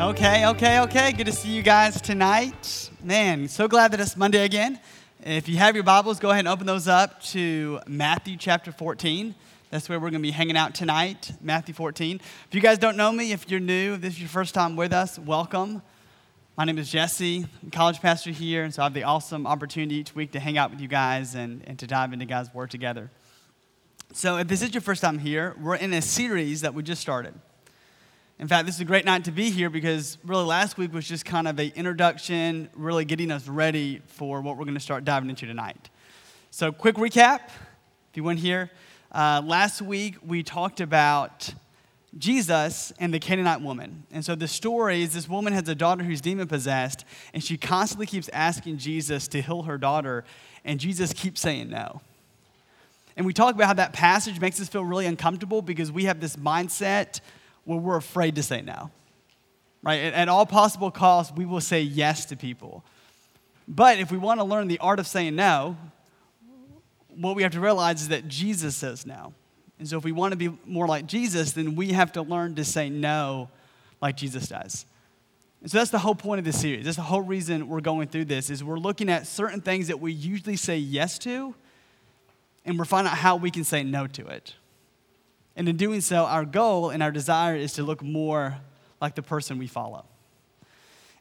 Okay, 0.00 0.44
okay, 0.44 0.80
okay. 0.80 1.12
Good 1.12 1.26
to 1.26 1.32
see 1.32 1.50
you 1.50 1.62
guys 1.62 2.00
tonight. 2.00 2.90
Man, 3.00 3.46
so 3.46 3.68
glad 3.68 3.92
that 3.92 4.00
it's 4.00 4.16
Monday 4.16 4.44
again. 4.44 4.80
If 5.24 5.48
you 5.48 5.56
have 5.58 5.76
your 5.76 5.84
Bibles, 5.84 6.18
go 6.18 6.30
ahead 6.30 6.40
and 6.40 6.48
open 6.48 6.66
those 6.66 6.88
up 6.88 7.22
to 7.26 7.78
Matthew 7.86 8.36
chapter 8.36 8.72
14. 8.72 9.36
That's 9.70 9.88
where 9.88 10.00
we're 10.00 10.10
going 10.10 10.20
to 10.20 10.26
be 10.26 10.32
hanging 10.32 10.56
out 10.56 10.74
tonight, 10.74 11.30
Matthew 11.40 11.74
14. 11.74 12.16
If 12.16 12.54
you 12.56 12.60
guys 12.60 12.78
don't 12.78 12.96
know 12.96 13.12
me, 13.12 13.30
if 13.30 13.48
you're 13.48 13.60
new, 13.60 13.94
if 13.94 14.00
this 14.00 14.14
is 14.14 14.20
your 14.20 14.28
first 14.28 14.52
time 14.52 14.74
with 14.74 14.92
us, 14.92 15.16
welcome. 15.16 15.80
My 16.56 16.64
name 16.64 16.78
is 16.78 16.90
Jesse, 16.90 17.46
I'm 17.62 17.70
college 17.70 18.00
pastor 18.00 18.32
here, 18.32 18.64
and 18.64 18.74
so 18.74 18.82
I 18.82 18.86
have 18.86 18.94
the 18.94 19.04
awesome 19.04 19.46
opportunity 19.46 19.94
each 19.94 20.12
week 20.12 20.32
to 20.32 20.40
hang 20.40 20.58
out 20.58 20.72
with 20.72 20.80
you 20.80 20.88
guys 20.88 21.36
and, 21.36 21.62
and 21.68 21.78
to 21.78 21.86
dive 21.86 22.12
into 22.12 22.26
God's 22.26 22.52
Word 22.52 22.72
together. 22.72 23.12
So, 24.12 24.38
if 24.38 24.48
this 24.48 24.60
is 24.60 24.74
your 24.74 24.80
first 24.80 25.02
time 25.02 25.20
here, 25.20 25.54
we're 25.60 25.76
in 25.76 25.92
a 25.92 26.02
series 26.02 26.62
that 26.62 26.74
we 26.74 26.82
just 26.82 27.00
started. 27.00 27.34
In 28.40 28.48
fact, 28.48 28.66
this 28.66 28.74
is 28.74 28.80
a 28.80 28.84
great 28.84 29.04
night 29.04 29.24
to 29.24 29.30
be 29.30 29.48
here 29.48 29.70
because 29.70 30.18
really 30.24 30.44
last 30.44 30.76
week 30.76 30.92
was 30.92 31.06
just 31.06 31.24
kind 31.24 31.46
of 31.46 31.56
an 31.60 31.70
introduction, 31.76 32.68
really 32.74 33.04
getting 33.04 33.30
us 33.30 33.46
ready 33.46 34.02
for 34.06 34.40
what 34.40 34.56
we're 34.56 34.64
going 34.64 34.74
to 34.74 34.80
start 34.80 35.04
diving 35.04 35.30
into 35.30 35.46
tonight. 35.46 35.88
So, 36.50 36.72
quick 36.72 36.96
recap 36.96 37.42
if 37.46 38.16
you 38.16 38.24
weren't 38.24 38.40
here. 38.40 38.72
Uh, 39.12 39.40
last 39.44 39.80
week 39.80 40.16
we 40.26 40.42
talked 40.42 40.80
about 40.80 41.54
Jesus 42.18 42.92
and 42.98 43.14
the 43.14 43.20
Canaanite 43.20 43.60
woman. 43.60 44.02
And 44.10 44.24
so 44.24 44.34
the 44.34 44.48
story 44.48 45.02
is 45.02 45.14
this 45.14 45.28
woman 45.28 45.52
has 45.52 45.68
a 45.68 45.74
daughter 45.74 46.02
who's 46.02 46.20
demon 46.20 46.48
possessed, 46.48 47.04
and 47.32 47.42
she 47.42 47.56
constantly 47.56 48.06
keeps 48.06 48.28
asking 48.32 48.78
Jesus 48.78 49.28
to 49.28 49.42
heal 49.42 49.62
her 49.62 49.78
daughter, 49.78 50.24
and 50.64 50.80
Jesus 50.80 51.12
keeps 51.12 51.40
saying 51.40 51.70
no. 51.70 52.00
And 53.16 53.26
we 53.26 53.32
talk 53.32 53.54
about 53.54 53.68
how 53.68 53.74
that 53.74 53.92
passage 53.92 54.40
makes 54.40 54.60
us 54.60 54.68
feel 54.68 54.84
really 54.84 55.06
uncomfortable 55.06 55.62
because 55.62 55.92
we 55.92 56.04
have 56.04 56.20
this 56.20 56.34
mindset 56.34 57.20
where 57.64 57.78
we're 57.78 57.96
afraid 57.96 58.34
to 58.36 58.42
say 58.42 58.62
no. 58.62 58.90
Right? 59.82 59.96
At 59.96 60.28
all 60.28 60.46
possible 60.46 60.90
costs, 60.90 61.32
we 61.36 61.44
will 61.44 61.60
say 61.60 61.82
yes 61.82 62.24
to 62.26 62.36
people. 62.36 62.84
But 63.68 63.98
if 63.98 64.10
we 64.10 64.18
want 64.18 64.40
to 64.40 64.44
learn 64.44 64.68
the 64.68 64.78
art 64.78 64.98
of 64.98 65.06
saying 65.06 65.36
no, 65.36 65.76
what 67.16 67.36
we 67.36 67.42
have 67.42 67.52
to 67.52 67.60
realize 67.60 68.02
is 68.02 68.08
that 68.08 68.28
Jesus 68.28 68.76
says 68.76 69.06
no. 69.06 69.32
And 69.78 69.88
so 69.88 69.98
if 69.98 70.04
we 70.04 70.12
want 70.12 70.32
to 70.32 70.36
be 70.36 70.56
more 70.64 70.86
like 70.86 71.06
Jesus, 71.06 71.52
then 71.52 71.74
we 71.74 71.92
have 71.92 72.12
to 72.12 72.22
learn 72.22 72.54
to 72.56 72.64
say 72.64 72.88
no 72.88 73.48
like 74.00 74.16
Jesus 74.16 74.48
does. 74.48 74.86
And 75.62 75.70
so 75.70 75.78
that's 75.78 75.90
the 75.90 75.98
whole 75.98 76.14
point 76.14 76.38
of 76.38 76.44
this 76.44 76.60
series. 76.60 76.84
That's 76.84 76.96
the 76.96 77.02
whole 77.02 77.22
reason 77.22 77.68
we're 77.68 77.80
going 77.80 78.08
through 78.08 78.26
this 78.26 78.50
is 78.50 78.62
we're 78.62 78.78
looking 78.78 79.08
at 79.08 79.26
certain 79.26 79.60
things 79.60 79.88
that 79.88 79.98
we 79.98 80.12
usually 80.12 80.56
say 80.56 80.76
yes 80.76 81.18
to, 81.20 81.54
and 82.66 82.78
we're 82.78 82.84
finding 82.84 83.10
out 83.10 83.18
how 83.18 83.36
we 83.36 83.50
can 83.50 83.64
say 83.64 83.82
no 83.82 84.06
to 84.08 84.26
it. 84.26 84.54
And 85.56 85.68
in 85.68 85.76
doing 85.76 86.00
so, 86.00 86.24
our 86.24 86.44
goal 86.44 86.90
and 86.90 87.02
our 87.02 87.12
desire 87.12 87.56
is 87.56 87.74
to 87.74 87.82
look 87.82 88.02
more 88.02 88.56
like 89.00 89.14
the 89.14 89.22
person 89.22 89.58
we 89.58 89.66
follow. 89.66 90.04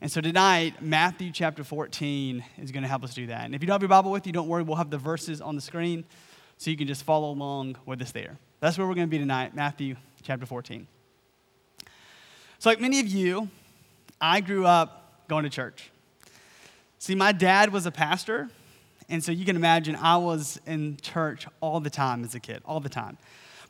And 0.02 0.12
so 0.12 0.20
tonight, 0.22 0.82
Matthew 0.82 1.32
chapter 1.32 1.64
14 1.64 2.44
is 2.58 2.72
going 2.72 2.84
to 2.84 2.90
help 2.90 3.04
us 3.04 3.14
do 3.14 3.28
that. 3.28 3.46
And 3.46 3.56
if 3.56 3.62
you 3.62 3.68
don't 3.68 3.76
have 3.76 3.82
your 3.82 3.90
Bible 3.90 4.12
with 4.12 4.28
you, 4.28 4.34
don't 4.34 4.48
worry, 4.48 4.64
we'll 4.64 4.76
have 4.76 4.90
the 4.90 4.98
verses 4.98 5.40
on 5.40 5.56
the 5.56 5.62
screen 5.62 6.04
so 6.58 6.72
you 6.72 6.78
can 6.78 6.88
just 6.88 7.04
follow 7.04 7.32
along 7.32 7.78
with 7.86 8.02
us 8.02 8.12
there. 8.12 8.38
That's 8.60 8.78
where 8.78 8.88
we're 8.88 8.96
going 8.96 9.08
to 9.08 9.12
be 9.12 9.18
tonight, 9.20 9.56
Matthew 9.56 9.96
chapter 10.22 10.46
14. 10.46 10.88
So, 12.60 12.70
like 12.70 12.80
many 12.80 13.00
of 13.00 13.08
you, 13.08 13.50
I 14.20 14.42
grew 14.42 14.66
up 14.66 15.28
going 15.28 15.44
to 15.44 15.50
church. 15.50 15.92
See, 17.00 17.16
my 17.16 17.34
dad 17.34 17.74
was 17.74 17.86
a 17.86 17.92
pastor, 17.92 18.50
and 19.10 19.22
so 19.22 19.34
you 19.34 19.44
can 19.44 19.58
imagine 19.58 19.96
I 19.98 20.16
was 20.18 20.60
in 20.66 20.98
church 21.02 21.46
all 21.60 21.82
the 21.82 21.90
time 21.90 22.24
as 22.24 22.34
a 22.36 22.40
kid, 22.40 22.62
all 22.66 22.80
the 22.80 22.90
time. 22.90 23.18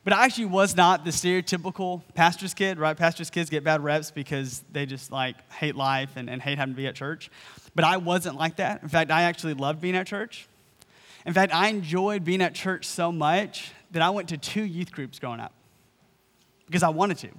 But 0.04 0.12
I 0.12 0.26
actually 0.26 0.46
was 0.46 0.76
not 0.76 1.04
the 1.04 1.10
stereotypical 1.10 2.02
pastor's 2.14 2.52
kid, 2.52 2.78
right? 2.78 2.94
Pastor's 2.94 3.30
kids 3.30 3.48
get 3.48 3.64
bad 3.64 3.82
reps 3.82 4.10
because 4.10 4.62
they 4.70 4.84
just 4.84 5.10
like 5.10 5.36
hate 5.50 5.76
life 5.76 6.10
and, 6.16 6.28
and 6.28 6.42
hate 6.42 6.58
having 6.58 6.74
to 6.74 6.76
be 6.76 6.86
at 6.86 6.94
church. 6.94 7.30
But 7.74 7.84
I 7.86 7.96
wasn't 7.96 8.36
like 8.36 8.56
that. 8.56 8.82
In 8.82 8.88
fact, 8.90 9.10
I 9.10 9.22
actually 9.22 9.54
loved 9.54 9.80
being 9.80 9.96
at 9.96 10.06
church. 10.06 10.46
In 11.24 11.32
fact, 11.32 11.54
I 11.54 11.68
enjoyed 11.68 12.22
being 12.22 12.42
at 12.42 12.54
church 12.54 12.86
so 12.86 13.10
much 13.10 13.72
that 13.92 14.02
I 14.02 14.10
went 14.10 14.28
to 14.28 14.36
two 14.36 14.62
youth 14.62 14.92
groups 14.92 15.18
growing 15.18 15.40
up 15.40 15.54
because 16.66 16.82
I 16.82 16.90
wanted 16.90 17.16
to. 17.18 17.30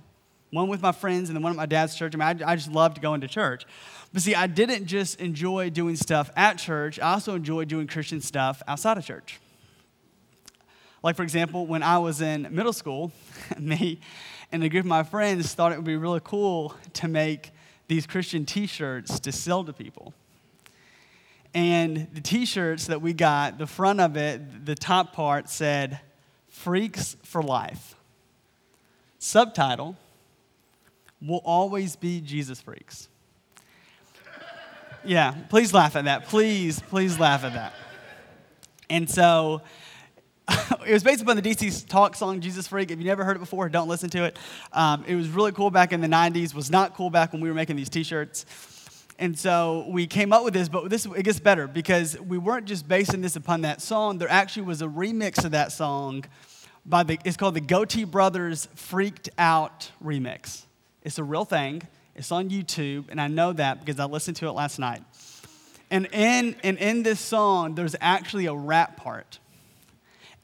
One 0.49 0.67
with 0.67 0.81
my 0.81 0.91
friends 0.91 1.29
and 1.29 1.35
then 1.35 1.43
one 1.43 1.51
at 1.51 1.55
my 1.55 1.65
dad's 1.67 1.95
church. 1.95 2.15
I 2.15 2.17
mean, 2.17 2.43
I, 2.43 2.53
I 2.53 2.55
just 2.55 2.71
loved 2.71 2.99
going 2.99 3.21
to 3.21 3.27
church. 3.27 3.65
But 4.11 4.23
see, 4.23 4.33
I 4.33 4.47
didn't 4.47 4.87
just 4.87 5.19
enjoy 5.19 5.69
doing 5.69 5.95
stuff 5.95 6.31
at 6.35 6.57
church, 6.57 6.99
I 6.99 7.13
also 7.13 7.35
enjoyed 7.35 7.67
doing 7.67 7.85
Christian 7.85 8.21
stuff 8.21 8.63
outside 8.67 8.97
of 8.97 9.05
church. 9.05 9.39
Like, 11.05 11.15
for 11.15 11.21
example, 11.21 11.67
when 11.67 11.83
I 11.83 11.99
was 11.99 12.19
in 12.19 12.47
middle 12.49 12.73
school, 12.73 13.11
me 13.59 13.99
and 14.51 14.63
a 14.63 14.69
group 14.69 14.85
of 14.85 14.89
my 14.89 15.03
friends 15.03 15.53
thought 15.53 15.71
it 15.71 15.75
would 15.75 15.85
be 15.85 15.97
really 15.97 16.19
cool 16.23 16.73
to 16.93 17.07
make 17.07 17.51
these 17.87 18.07
Christian 18.07 18.43
t 18.43 18.65
shirts 18.65 19.19
to 19.19 19.31
sell 19.31 19.63
to 19.65 19.71
people. 19.71 20.15
And 21.53 22.07
the 22.11 22.21
t 22.21 22.43
shirts 22.47 22.87
that 22.87 23.03
we 23.03 23.13
got, 23.13 23.59
the 23.59 23.67
front 23.67 24.01
of 24.01 24.17
it, 24.17 24.65
the 24.65 24.73
top 24.73 25.13
part 25.13 25.47
said, 25.47 25.99
Freaks 26.47 27.17
for 27.21 27.43
Life. 27.43 27.93
Subtitle, 29.19 29.97
Will 31.21 31.43
Always 31.45 31.95
Be 31.95 32.19
Jesus 32.19 32.59
Freaks. 32.61 33.09
Yeah, 35.03 35.35
please 35.49 35.71
laugh 35.71 35.95
at 35.95 36.05
that. 36.05 36.25
Please, 36.25 36.79
please 36.79 37.19
laugh 37.19 37.43
at 37.43 37.53
that. 37.53 37.73
And 38.89 39.07
so, 39.07 39.61
it 40.85 40.93
was 40.93 41.03
based 41.03 41.21
upon 41.21 41.35
the 41.35 41.41
DC 41.41 41.87
Talk 41.87 42.15
song 42.15 42.39
"Jesus 42.39 42.67
Freak." 42.67 42.91
If 42.91 42.99
you 42.99 43.05
never 43.05 43.23
heard 43.23 43.35
it 43.35 43.39
before, 43.39 43.67
don't 43.69 43.87
listen 43.87 44.09
to 44.11 44.25
it. 44.25 44.37
Um, 44.73 45.03
it 45.07 45.15
was 45.15 45.27
really 45.29 45.51
cool 45.51 45.71
back 45.71 45.91
in 45.91 46.01
the 46.01 46.07
'90s. 46.07 46.53
Was 46.53 46.69
not 46.69 46.95
cool 46.95 47.09
back 47.09 47.33
when 47.33 47.41
we 47.41 47.49
were 47.49 47.55
making 47.55 47.75
these 47.75 47.89
T-shirts. 47.89 48.45
And 49.17 49.37
so 49.39 49.85
we 49.87 50.07
came 50.07 50.33
up 50.33 50.43
with 50.43 50.53
this, 50.53 50.67
but 50.67 50.89
this 50.89 51.05
it 51.05 51.23
gets 51.23 51.39
better 51.39 51.67
because 51.67 52.19
we 52.19 52.37
weren't 52.37 52.65
just 52.65 52.87
basing 52.87 53.21
this 53.21 53.35
upon 53.35 53.61
that 53.61 53.81
song. 53.81 54.17
There 54.17 54.29
actually 54.29 54.63
was 54.63 54.81
a 54.81 54.87
remix 54.87 55.43
of 55.45 55.51
that 55.51 55.71
song 55.71 56.25
by 56.85 57.03
the 57.03 57.17
it's 57.23 57.37
called 57.37 57.55
the 57.55 57.61
Goatee 57.61 58.03
Brothers 58.03 58.67
Freaked 58.75 59.29
Out 59.37 59.91
Remix. 60.03 60.63
It's 61.01 61.17
a 61.17 61.23
real 61.23 61.45
thing. 61.45 61.81
It's 62.15 62.31
on 62.31 62.49
YouTube, 62.49 63.05
and 63.09 63.19
I 63.19 63.27
know 63.27 63.51
that 63.53 63.83
because 63.83 63.99
I 63.99 64.05
listened 64.05 64.37
to 64.37 64.47
it 64.47 64.51
last 64.51 64.79
night. 64.79 65.01
And 65.91 66.07
in, 66.11 66.55
and 66.63 66.77
in 66.77 67.03
this 67.03 67.19
song, 67.19 67.75
there's 67.75 67.95
actually 68.01 68.47
a 68.47 68.55
rap 68.55 68.97
part. 68.97 69.39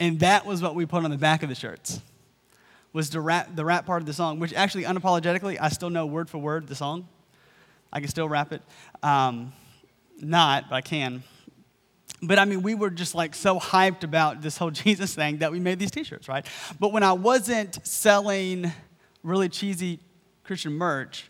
And 0.01 0.19
that 0.21 0.47
was 0.47 0.63
what 0.63 0.73
we 0.73 0.87
put 0.87 1.03
on 1.03 1.11
the 1.11 1.17
back 1.17 1.43
of 1.43 1.49
the 1.49 1.53
shirts, 1.53 2.01
was 2.91 3.11
the 3.11 3.21
rap, 3.21 3.55
the 3.55 3.63
rap 3.63 3.85
part 3.85 4.01
of 4.01 4.07
the 4.07 4.13
song, 4.13 4.39
which 4.39 4.51
actually, 4.51 4.85
unapologetically, 4.85 5.59
I 5.61 5.69
still 5.69 5.91
know 5.91 6.07
word 6.07 6.27
for 6.27 6.39
word 6.39 6.67
the 6.67 6.73
song. 6.73 7.07
I 7.93 7.99
can 7.99 8.09
still 8.09 8.27
rap 8.27 8.51
it. 8.51 8.63
Um, 9.03 9.53
not, 10.19 10.71
but 10.71 10.75
I 10.77 10.81
can. 10.81 11.21
But 12.19 12.39
I 12.39 12.45
mean, 12.45 12.63
we 12.63 12.73
were 12.73 12.89
just 12.89 13.13
like 13.13 13.35
so 13.35 13.59
hyped 13.59 14.03
about 14.03 14.41
this 14.41 14.57
whole 14.57 14.71
Jesus 14.71 15.13
thing 15.13 15.37
that 15.37 15.51
we 15.51 15.59
made 15.59 15.77
these 15.77 15.91
t 15.91 16.03
shirts, 16.03 16.27
right? 16.27 16.47
But 16.79 16.91
when 16.91 17.03
I 17.03 17.13
wasn't 17.13 17.85
selling 17.85 18.71
really 19.21 19.49
cheesy 19.49 19.99
Christian 20.43 20.73
merch, 20.73 21.29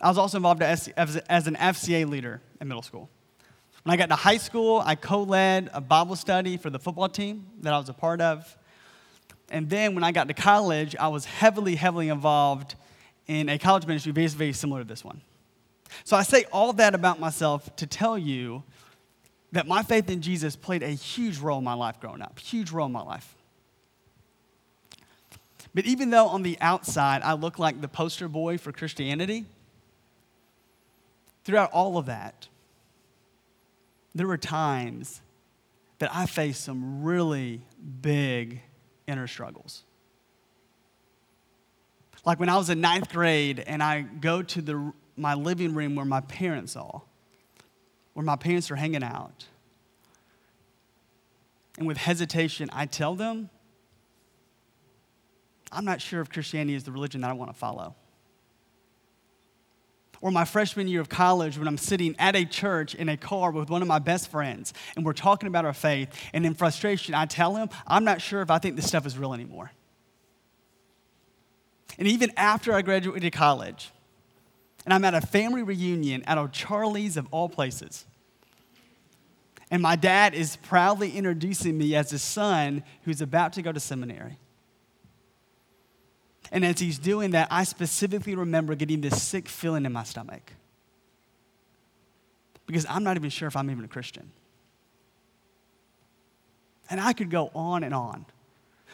I 0.00 0.06
was 0.06 0.16
also 0.16 0.36
involved 0.36 0.62
as, 0.62 0.86
as 0.86 1.48
an 1.48 1.56
FCA 1.56 2.08
leader 2.08 2.40
in 2.60 2.68
middle 2.68 2.82
school. 2.82 3.10
When 3.82 3.92
I 3.92 3.96
got 3.96 4.10
to 4.10 4.16
high 4.16 4.36
school, 4.36 4.80
I 4.84 4.94
co 4.94 5.22
led 5.22 5.68
a 5.72 5.80
Bible 5.80 6.14
study 6.14 6.56
for 6.56 6.70
the 6.70 6.78
football 6.78 7.08
team 7.08 7.46
that 7.62 7.72
I 7.72 7.78
was 7.78 7.88
a 7.88 7.94
part 7.94 8.20
of. 8.20 8.56
And 9.50 9.68
then 9.68 9.94
when 9.94 10.04
I 10.04 10.12
got 10.12 10.28
to 10.28 10.34
college, 10.34 10.94
I 10.96 11.08
was 11.08 11.24
heavily, 11.24 11.74
heavily 11.74 12.08
involved 12.08 12.76
in 13.26 13.48
a 13.48 13.58
college 13.58 13.86
ministry 13.86 14.12
very, 14.12 14.28
very 14.28 14.52
similar 14.52 14.82
to 14.82 14.88
this 14.88 15.04
one. 15.04 15.20
So 16.04 16.16
I 16.16 16.22
say 16.22 16.44
all 16.52 16.72
that 16.74 16.94
about 16.94 17.20
myself 17.20 17.74
to 17.76 17.86
tell 17.86 18.16
you 18.16 18.62
that 19.50 19.66
my 19.66 19.82
faith 19.82 20.08
in 20.08 20.22
Jesus 20.22 20.56
played 20.56 20.82
a 20.82 20.88
huge 20.88 21.38
role 21.38 21.58
in 21.58 21.64
my 21.64 21.74
life 21.74 22.00
growing 22.00 22.22
up, 22.22 22.38
huge 22.38 22.70
role 22.70 22.86
in 22.86 22.92
my 22.92 23.02
life. 23.02 23.34
But 25.74 25.86
even 25.86 26.10
though 26.10 26.28
on 26.28 26.42
the 26.42 26.56
outside 26.60 27.22
I 27.22 27.32
look 27.34 27.58
like 27.58 27.80
the 27.80 27.88
poster 27.88 28.28
boy 28.28 28.58
for 28.58 28.72
Christianity, 28.72 29.44
throughout 31.44 31.72
all 31.72 31.98
of 31.98 32.06
that, 32.06 32.48
there 34.14 34.26
were 34.26 34.38
times 34.38 35.20
that 35.98 36.10
I 36.14 36.26
faced 36.26 36.64
some 36.64 37.02
really 37.02 37.62
big 38.00 38.60
inner 39.06 39.26
struggles. 39.26 39.84
Like 42.24 42.38
when 42.38 42.48
I 42.48 42.56
was 42.56 42.70
in 42.70 42.80
ninth 42.80 43.10
grade 43.10 43.62
and 43.66 43.82
I 43.82 44.02
go 44.02 44.42
to 44.42 44.62
the 44.62 44.92
my 45.16 45.34
living 45.34 45.74
room 45.74 45.94
where 45.94 46.04
my 46.04 46.20
parents 46.20 46.76
are, 46.76 47.02
where 48.14 48.24
my 48.24 48.36
parents 48.36 48.70
are 48.70 48.76
hanging 48.76 49.02
out. 49.02 49.46
And 51.78 51.86
with 51.86 51.96
hesitation, 51.96 52.68
I 52.72 52.86
tell 52.86 53.14
them, 53.14 53.50
I'm 55.70 55.84
not 55.84 56.00
sure 56.00 56.20
if 56.20 56.30
Christianity 56.30 56.74
is 56.74 56.84
the 56.84 56.92
religion 56.92 57.22
that 57.22 57.30
I 57.30 57.32
want 57.32 57.52
to 57.52 57.58
follow. 57.58 57.94
Or 60.22 60.30
my 60.30 60.46
freshman 60.46 60.88
year 60.88 61.00
of 61.02 61.08
college, 61.08 61.58
when 61.58 61.68
I'm 61.68 61.76
sitting 61.76 62.14
at 62.18 62.34
a 62.34 62.46
church 62.46 62.94
in 62.94 63.10
a 63.10 63.16
car 63.16 63.50
with 63.50 63.68
one 63.68 63.82
of 63.82 63.88
my 63.88 63.98
best 63.98 64.30
friends, 64.30 64.72
and 64.96 65.04
we're 65.04 65.12
talking 65.12 65.48
about 65.48 65.66
our 65.66 65.74
faith, 65.74 66.08
and 66.32 66.46
in 66.46 66.54
frustration, 66.54 67.14
I 67.14 67.26
tell 67.26 67.56
him, 67.56 67.68
I'm 67.86 68.04
not 68.04 68.22
sure 68.22 68.40
if 68.40 68.50
I 68.50 68.58
think 68.58 68.76
this 68.76 68.86
stuff 68.86 69.04
is 69.04 69.18
real 69.18 69.34
anymore. 69.34 69.72
And 71.98 72.08
even 72.08 72.32
after 72.38 72.72
I 72.72 72.80
graduated 72.80 73.32
college, 73.34 73.90
And 74.84 74.92
I'm 74.92 75.04
at 75.04 75.14
a 75.14 75.20
family 75.20 75.62
reunion 75.62 76.24
at 76.26 76.38
O'Charlie's 76.38 77.16
of 77.16 77.28
all 77.30 77.48
places. 77.48 78.04
And 79.70 79.80
my 79.80 79.96
dad 79.96 80.34
is 80.34 80.56
proudly 80.56 81.12
introducing 81.12 81.78
me 81.78 81.94
as 81.94 82.10
his 82.10 82.22
son 82.22 82.82
who's 83.04 83.20
about 83.20 83.54
to 83.54 83.62
go 83.62 83.72
to 83.72 83.80
seminary. 83.80 84.38
And 86.50 86.64
as 86.64 86.78
he's 86.78 86.98
doing 86.98 87.30
that, 87.30 87.48
I 87.50 87.64
specifically 87.64 88.34
remember 88.34 88.74
getting 88.74 89.00
this 89.00 89.22
sick 89.22 89.48
feeling 89.48 89.86
in 89.86 89.92
my 89.92 90.04
stomach. 90.04 90.52
Because 92.66 92.86
I'm 92.88 93.04
not 93.04 93.16
even 93.16 93.30
sure 93.30 93.48
if 93.48 93.56
I'm 93.56 93.70
even 93.70 93.84
a 93.84 93.88
Christian. 93.88 94.30
And 96.90 97.00
I 97.00 97.12
could 97.12 97.30
go 97.30 97.50
on 97.54 97.84
and 97.84 97.94
on. 97.94 98.26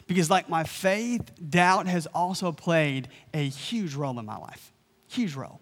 Because, 0.07 0.29
like 0.29 0.49
my 0.49 0.63
faith, 0.63 1.31
doubt 1.49 1.87
has 1.87 2.07
also 2.07 2.51
played 2.51 3.09
a 3.33 3.47
huge 3.47 3.93
role 3.95 4.17
in 4.19 4.25
my 4.25 4.37
life. 4.37 4.73
Huge 5.07 5.35
role. 5.35 5.59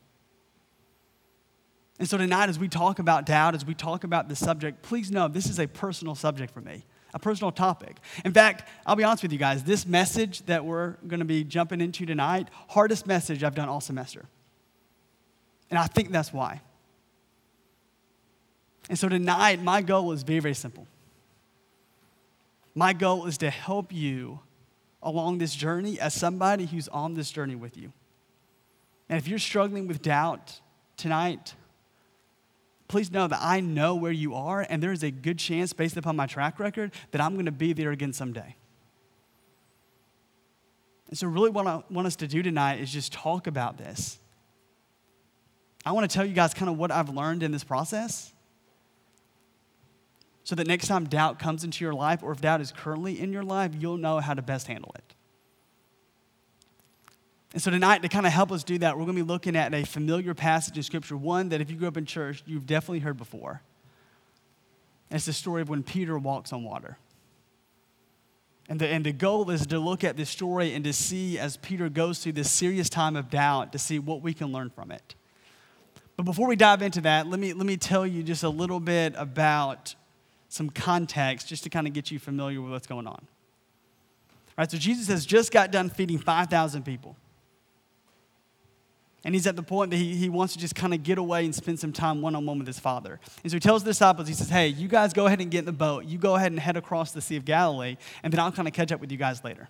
And 2.00 2.08
so 2.08 2.18
tonight, 2.18 2.48
as 2.48 2.60
we 2.60 2.68
talk 2.68 3.00
about 3.00 3.26
doubt, 3.26 3.56
as 3.56 3.66
we 3.66 3.74
talk 3.74 4.04
about 4.04 4.30
this 4.30 4.40
subject, 4.40 4.84
please 4.84 5.10
know 5.10 5.28
this 5.28 5.48
is 5.48 5.60
a 5.60 5.68
personal 5.68 6.16
subject 6.16 6.54
for 6.54 6.62
me, 6.62 6.86
a 7.14 7.20
personal 7.20 7.52
topic. 7.52 7.98
In 8.26 8.34
fact, 8.34 8.68
I'll 8.86 8.96
be 8.96 9.04
honest 9.04 9.24
with 9.24 9.32
you 9.32 9.38
guys, 9.38 9.64
this 9.64 9.86
message 9.86 10.46
that 10.46 10.66
we're 10.66 10.92
going 11.08 11.20
to 11.20 11.26
be 11.26 11.44
jumping 11.44 11.82
into 11.82 12.06
tonight, 12.06 12.50
hardest 12.70 13.08
message 13.08 13.44
I've 13.44 13.56
done 13.56 13.70
all 13.70 13.82
semester. 13.82 14.26
And 15.70 15.78
I 15.78 15.88
think 15.88 16.12
that's 16.12 16.32
why. 16.32 16.62
And 18.90 18.98
so 18.98 19.10
tonight, 19.10 19.62
my 19.62 19.82
goal 19.82 20.12
is 20.12 20.24
very, 20.24 20.40
very 20.40 20.54
simple. 20.54 20.88
My 22.74 22.94
goal 22.94 23.26
is 23.26 23.38
to 23.40 23.50
help 23.50 23.92
you 23.92 24.40
along 25.02 25.40
this 25.40 25.56
journey 25.56 26.00
as 26.00 26.14
somebody 26.14 26.66
who's 26.66 26.88
on 26.88 27.16
this 27.16 27.32
journey 27.32 27.56
with 27.56 27.78
you. 27.78 27.92
And 29.10 29.18
if 29.18 29.28
you're 29.28 29.40
struggling 29.40 29.88
with 29.88 30.02
doubt 30.02 30.60
tonight, 30.96 31.54
please 32.88 33.12
know 33.12 33.28
that 33.28 33.40
I 33.42 33.60
know 33.60 33.96
where 33.96 34.12
you 34.12 34.34
are, 34.36 34.66
and 34.70 34.82
there 34.82 34.92
is 34.92 35.04
a 35.04 35.12
good 35.12 35.38
chance, 35.38 35.74
based 35.74 35.98
upon 35.98 36.16
my 36.16 36.26
track 36.26 36.60
record, 36.60 36.92
that 37.12 37.22
I'm 37.22 37.34
going 37.34 37.46
to 37.46 37.52
be 37.52 37.74
there 37.74 37.92
again 37.92 38.14
someday. 38.14 38.56
And 41.10 41.18
so, 41.18 41.28
really, 41.28 41.50
what 41.50 41.68
I 41.68 41.84
want 41.90 42.08
us 42.08 42.16
to 42.18 42.28
do 42.28 42.44
tonight 42.44 42.80
is 42.80 42.92
just 42.92 43.14
talk 43.14 43.48
about 43.48 43.78
this. 43.78 44.20
I 45.86 45.92
want 45.92 46.10
to 46.10 46.14
tell 46.14 46.26
you 46.26 46.34
guys 46.34 46.54
kind 46.54 46.70
of 46.70 46.78
what 46.78 46.92
I've 46.92 47.10
learned 47.10 47.44
in 47.44 47.52
this 47.52 47.64
process 47.64 48.34
so 50.44 50.56
that 50.56 50.68
next 50.68 50.88
time 50.88 51.06
doubt 51.06 51.40
comes 51.40 51.64
into 51.64 51.84
your 51.84 51.94
life, 51.94 52.24
or 52.24 52.32
if 52.32 52.42
doubt 52.42 52.62
is 52.62 52.72
currently 52.72 53.20
in 53.20 53.34
your 53.34 53.44
life, 53.44 53.72
you'll 53.78 53.98
know 53.98 54.20
how 54.20 54.34
to 54.34 54.42
best 54.42 54.68
handle 54.68 54.94
it. 54.96 55.14
And 57.54 57.62
so 57.62 57.72
tonight, 57.72 58.02
to 58.02 58.10
kind 58.10 58.26
of 58.26 58.34
help 58.34 58.52
us 58.52 58.64
do 58.64 58.78
that, 58.80 58.98
we're 58.98 59.06
going 59.06 59.16
to 59.18 59.24
be 59.24 59.28
looking 59.28 59.56
at 59.56 59.74
a 59.74 59.84
familiar 59.84 60.34
passage 60.34 60.76
in 60.76 60.84
Scripture, 60.84 61.16
one 61.16 61.50
that 61.50 61.62
if 61.62 61.72
you 61.72 61.78
grew 61.78 61.88
up 61.88 61.98
in 61.98 62.06
church, 62.06 62.44
you've 62.46 62.66
definitely 62.66 63.00
heard 63.00 63.18
before. 63.18 63.62
And 65.10 65.16
it's 65.16 65.26
the 65.26 65.34
story 65.34 65.62
of 65.62 65.70
when 65.70 65.84
Peter 65.84 66.18
walks 66.18 66.52
on 66.52 66.64
water. 66.64 66.98
And 68.70 68.82
the, 68.82 68.88
and 68.88 69.06
the 69.06 69.14
goal 69.14 69.50
is 69.50 69.66
to 69.68 69.80
look 69.80 70.04
at 70.04 70.18
this 70.18 70.30
story 70.30 70.74
and 70.74 70.84
to 70.84 70.92
see 70.92 71.40
as 71.40 71.56
Peter 71.56 71.88
goes 71.88 72.20
through 72.20 72.34
this 72.34 72.52
serious 72.52 72.90
time 72.90 73.16
of 73.16 73.30
doubt, 73.30 73.72
to 73.72 73.80
see 73.80 73.98
what 73.98 74.22
we 74.22 74.34
can 74.34 74.52
learn 74.52 74.70
from 74.70 74.92
it. 74.92 75.16
But 76.18 76.24
before 76.24 76.48
we 76.48 76.58
dive 76.58 76.82
into 76.82 77.00
that, 77.02 77.28
let 77.28 77.40
me, 77.40 77.54
let 77.54 77.66
me 77.66 77.78
tell 77.78 78.06
you 78.06 78.24
just 78.24 78.44
a 78.44 78.50
little 78.50 78.82
bit 78.82 79.14
about 79.16 79.96
some 80.50 80.70
context 80.70 81.48
just 81.48 81.64
to 81.64 81.70
kind 81.70 81.88
of 81.88 81.94
get 81.94 82.12
you 82.12 82.20
familiar 82.20 82.60
with 82.62 82.72
what's 82.72 82.88
going 82.88 83.08
on. 83.08 83.14
All 83.14 84.64
right, 84.64 84.70
so 84.70 84.78
Jesus 84.78 85.08
has 85.08 85.26
just 85.26 85.52
got 85.52 85.72
done 85.72 85.90
feeding 85.90 86.18
5,000 86.18 86.84
people. 86.84 87.16
And 89.24 89.34
he's 89.34 89.48
at 89.48 89.56
the 89.56 89.64
point 89.64 89.92
that 89.92 89.98
he, 89.98 90.16
he 90.16 90.30
wants 90.30 90.54
to 90.54 90.60
just 90.60 90.76
kind 90.76 90.94
of 90.94 91.04
get 91.04 91.18
away 91.18 91.44
and 91.44 91.54
spend 91.54 91.80
some 91.80 91.92
time 91.92 92.22
one 92.22 92.36
on 92.36 92.46
one 92.46 92.60
with 92.60 92.68
his 92.68 92.80
father. 92.80 93.20
And 93.44 93.52
so 93.52 93.56
he 93.56 93.60
tells 93.60 93.84
the 93.84 93.90
disciples, 93.90 94.28
he 94.28 94.34
says, 94.34 94.50
Hey, 94.50 94.68
you 94.68 94.88
guys 94.88 95.12
go 95.12 95.26
ahead 95.26 95.42
and 95.42 95.52
get 95.52 95.60
in 95.60 95.66
the 95.66 95.72
boat. 95.72 96.06
You 96.06 96.18
go 96.18 96.36
ahead 96.36 96.52
and 96.52 96.60
head 96.60 96.78
across 96.78 97.12
the 97.12 97.22
Sea 97.22 97.36
of 97.36 97.44
Galilee, 97.44 97.98
and 98.24 98.32
then 98.32 98.40
I'll 98.40 98.52
kind 98.52 98.68
of 98.68 98.74
catch 98.74 98.92
up 98.92 99.02
with 99.02 99.12
you 99.12 99.18
guys 99.18 99.44
later. 99.44 99.68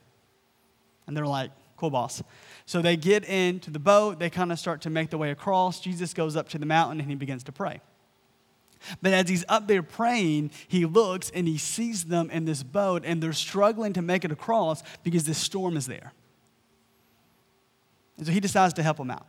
And 1.08 1.16
they're 1.16 1.26
like, 1.26 1.52
Cool, 1.78 1.92
boss. 1.92 2.24
So 2.66 2.82
they 2.82 2.98
get 2.98 3.24
into 3.24 3.70
the 3.70 3.80
boat. 3.80 4.20
They 4.20 4.32
kind 4.32 4.52
of 4.52 4.58
start 4.58 4.82
to 4.82 4.90
make 4.90 5.12
their 5.12 5.20
way 5.20 5.30
across. 5.30 5.80
Jesus 5.80 6.14
goes 6.14 6.36
up 6.36 6.50
to 6.50 6.58
the 6.58 6.66
mountain 6.66 7.00
and 7.00 7.08
he 7.08 7.16
begins 7.16 7.44
to 7.44 7.52
pray. 7.52 7.82
But 9.02 9.14
as 9.14 9.30
he's 9.30 9.46
up 9.48 9.68
there 9.68 9.84
praying, 9.84 10.52
he 10.68 10.86
looks 10.86 11.30
and 11.30 11.48
he 11.48 11.58
sees 11.58 12.06
them 12.06 12.30
in 12.30 12.46
this 12.46 12.64
boat, 12.64 13.04
and 13.06 13.22
they're 13.22 13.34
struggling 13.34 13.94
to 13.94 14.02
make 14.02 14.26
it 14.26 14.32
across 14.32 14.84
because 15.04 15.24
this 15.24 15.38
storm 15.38 15.78
is 15.78 15.88
there. 15.88 16.14
And 18.18 18.26
so 18.26 18.32
he 18.32 18.40
decides 18.40 18.74
to 18.76 18.84
help 18.84 18.98
them 18.98 19.12
out. 19.12 19.28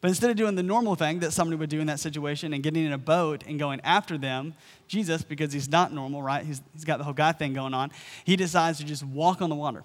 But 0.00 0.08
instead 0.08 0.30
of 0.30 0.36
doing 0.36 0.54
the 0.54 0.62
normal 0.62 0.94
thing 0.94 1.18
that 1.20 1.32
somebody 1.32 1.56
would 1.56 1.70
do 1.70 1.80
in 1.80 1.88
that 1.88 1.98
situation 1.98 2.52
and 2.52 2.62
getting 2.62 2.84
in 2.84 2.92
a 2.92 2.98
boat 2.98 3.42
and 3.46 3.58
going 3.58 3.80
after 3.82 4.16
them, 4.16 4.54
Jesus, 4.86 5.22
because 5.22 5.52
he's 5.52 5.68
not 5.68 5.92
normal, 5.92 6.22
right? 6.22 6.44
He's, 6.44 6.62
he's 6.72 6.84
got 6.84 6.98
the 6.98 7.04
whole 7.04 7.12
God 7.12 7.38
thing 7.38 7.52
going 7.52 7.74
on, 7.74 7.90
he 8.24 8.36
decides 8.36 8.78
to 8.78 8.84
just 8.84 9.02
walk 9.02 9.42
on 9.42 9.50
the 9.50 9.56
water, 9.56 9.82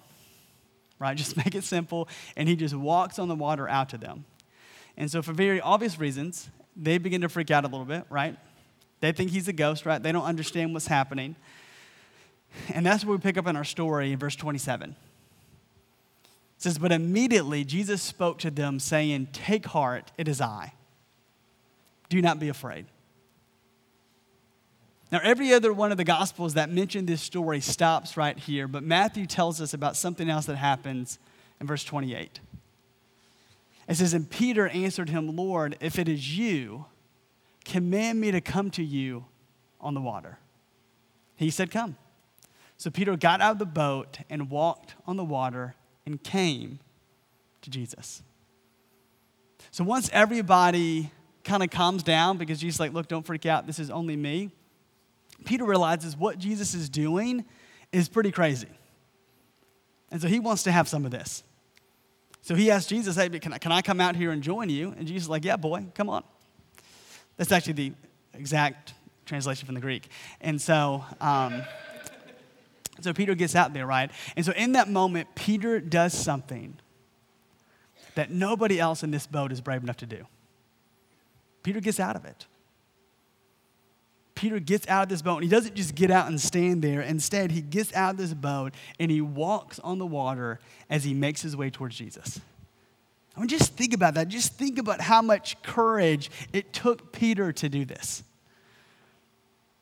right? 1.00 1.16
Just 1.24 1.36
make 1.36 1.54
it 1.54 1.64
simple. 1.64 2.08
And 2.36 2.48
he 2.48 2.54
just 2.54 2.74
walks 2.74 3.18
on 3.18 3.28
the 3.28 3.34
water 3.34 3.68
out 3.68 3.88
to 3.90 3.98
them. 3.98 4.24
And 4.96 5.10
so, 5.10 5.22
for 5.22 5.32
very 5.32 5.60
obvious 5.60 5.98
reasons, 5.98 6.48
they 6.76 6.98
begin 6.98 7.20
to 7.22 7.28
freak 7.28 7.50
out 7.50 7.64
a 7.64 7.66
little 7.68 7.84
bit, 7.84 8.04
right? 8.08 8.36
They 9.00 9.10
think 9.10 9.30
he's 9.30 9.48
a 9.48 9.52
ghost, 9.52 9.84
right? 9.84 10.00
They 10.00 10.12
don't 10.12 10.24
understand 10.24 10.72
what's 10.72 10.86
happening. 10.86 11.34
And 12.72 12.86
that's 12.86 13.04
where 13.04 13.16
we 13.16 13.20
pick 13.20 13.36
up 13.36 13.48
in 13.48 13.56
our 13.56 13.64
story 13.64 14.12
in 14.12 14.18
verse 14.18 14.36
27 14.36 14.94
says, 16.58 16.78
But 16.78 16.92
immediately 16.92 17.64
Jesus 17.64 18.02
spoke 18.02 18.38
to 18.40 18.50
them, 18.50 18.78
saying, 18.78 19.28
Take 19.32 19.66
heart, 19.66 20.12
it 20.16 20.28
is 20.28 20.40
I. 20.40 20.74
Do 22.08 22.20
not 22.22 22.38
be 22.38 22.48
afraid. 22.48 22.86
Now, 25.12 25.20
every 25.22 25.52
other 25.52 25.72
one 25.72 25.92
of 25.92 25.96
the 25.96 26.04
Gospels 26.04 26.54
that 26.54 26.70
mention 26.70 27.06
this 27.06 27.22
story 27.22 27.60
stops 27.60 28.16
right 28.16 28.36
here, 28.36 28.66
but 28.66 28.82
Matthew 28.82 29.26
tells 29.26 29.60
us 29.60 29.72
about 29.72 29.96
something 29.96 30.28
else 30.28 30.46
that 30.46 30.56
happens 30.56 31.18
in 31.60 31.66
verse 31.66 31.84
28. 31.84 32.40
It 33.88 33.94
says, 33.94 34.14
And 34.14 34.28
Peter 34.28 34.68
answered 34.68 35.10
him, 35.10 35.36
Lord, 35.36 35.76
if 35.80 35.98
it 35.98 36.08
is 36.08 36.36
you, 36.36 36.86
command 37.64 38.20
me 38.20 38.30
to 38.32 38.40
come 38.40 38.70
to 38.72 38.82
you 38.82 39.26
on 39.80 39.94
the 39.94 40.00
water. 40.00 40.38
He 41.36 41.50
said, 41.50 41.70
Come. 41.70 41.96
So 42.76 42.90
Peter 42.90 43.16
got 43.16 43.40
out 43.40 43.52
of 43.52 43.58
the 43.58 43.66
boat 43.66 44.18
and 44.28 44.50
walked 44.50 44.94
on 45.06 45.16
the 45.16 45.24
water 45.24 45.74
and 46.06 46.22
came 46.22 46.78
to 47.62 47.70
Jesus. 47.70 48.22
So 49.70 49.84
once 49.84 50.10
everybody 50.12 51.10
kind 51.42 51.62
of 51.62 51.70
calms 51.70 52.02
down 52.02 52.38
because 52.38 52.60
Jesus 52.60 52.80
like, 52.80 52.92
look, 52.92 53.08
don't 53.08 53.24
freak 53.24 53.46
out, 53.46 53.66
this 53.66 53.78
is 53.78 53.90
only 53.90 54.16
me. 54.16 54.50
Peter 55.44 55.64
realizes 55.64 56.16
what 56.16 56.38
Jesus 56.38 56.74
is 56.74 56.88
doing 56.88 57.44
is 57.92 58.08
pretty 58.08 58.30
crazy. 58.30 58.68
And 60.10 60.22
so 60.22 60.28
he 60.28 60.38
wants 60.38 60.62
to 60.64 60.72
have 60.72 60.88
some 60.88 61.04
of 61.04 61.10
this. 61.10 61.42
So 62.42 62.54
he 62.54 62.70
asks 62.70 62.88
Jesus, 62.88 63.16
hey, 63.16 63.28
can 63.30 63.52
I, 63.52 63.58
can 63.58 63.72
I 63.72 63.82
come 63.82 64.00
out 64.00 64.16
here 64.16 64.30
and 64.30 64.42
join 64.42 64.68
you? 64.68 64.94
And 64.96 65.06
Jesus 65.06 65.24
is 65.24 65.28
like, 65.28 65.44
yeah, 65.44 65.56
boy, 65.56 65.86
come 65.94 66.08
on. 66.08 66.22
That's 67.36 67.50
actually 67.50 67.72
the 67.72 67.92
exact 68.34 68.94
translation 69.24 69.66
from 69.66 69.74
the 69.74 69.80
Greek. 69.80 70.08
And 70.40 70.60
so, 70.60 71.04
um, 71.20 71.62
so 73.00 73.12
Peter 73.12 73.34
gets 73.34 73.54
out 73.54 73.72
there, 73.72 73.86
right? 73.86 74.10
And 74.36 74.44
so 74.44 74.52
in 74.52 74.72
that 74.72 74.88
moment, 74.88 75.28
Peter 75.34 75.80
does 75.80 76.12
something 76.12 76.78
that 78.14 78.30
nobody 78.30 78.78
else 78.78 79.02
in 79.02 79.10
this 79.10 79.26
boat 79.26 79.52
is 79.52 79.60
brave 79.60 79.82
enough 79.82 79.96
to 79.98 80.06
do. 80.06 80.26
Peter 81.62 81.80
gets 81.80 81.98
out 81.98 82.14
of 82.14 82.24
it. 82.24 82.46
Peter 84.34 84.58
gets 84.58 84.86
out 84.88 85.04
of 85.04 85.08
this 85.08 85.22
boat 85.22 85.36
and 85.36 85.44
he 85.44 85.48
doesn't 85.48 85.74
just 85.74 85.94
get 85.94 86.10
out 86.10 86.28
and 86.28 86.40
stand 86.40 86.82
there. 86.82 87.00
Instead, 87.00 87.50
he 87.50 87.60
gets 87.60 87.94
out 87.94 88.12
of 88.12 88.16
this 88.16 88.34
boat 88.34 88.74
and 88.98 89.10
he 89.10 89.20
walks 89.20 89.78
on 89.78 89.98
the 89.98 90.06
water 90.06 90.60
as 90.90 91.04
he 91.04 91.14
makes 91.14 91.40
his 91.40 91.56
way 91.56 91.70
towards 91.70 91.96
Jesus. 91.96 92.40
I 93.36 93.40
mean, 93.40 93.48
just 93.48 93.76
think 93.76 93.94
about 93.94 94.14
that. 94.14 94.28
Just 94.28 94.54
think 94.54 94.78
about 94.78 95.00
how 95.00 95.22
much 95.22 95.60
courage 95.62 96.30
it 96.52 96.72
took 96.72 97.12
Peter 97.12 97.52
to 97.52 97.68
do 97.68 97.84
this 97.84 98.22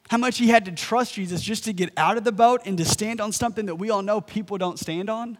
how 0.09 0.18
much 0.18 0.38
he 0.38 0.49
had 0.49 0.64
to 0.66 0.73
trust 0.73 1.14
Jesus 1.14 1.40
just 1.40 1.64
to 1.64 1.73
get 1.73 1.92
out 1.97 2.16
of 2.16 2.25
the 2.25 2.32
boat 2.32 2.62
and 2.64 2.76
to 2.78 2.85
stand 2.85 3.21
on 3.21 3.32
something 3.32 3.66
that 3.66 3.76
we 3.76 3.90
all 3.90 4.02
know 4.02 4.21
people 4.21 4.59
don't 4.59 4.78
stand 4.78 5.09
on. 5.09 5.38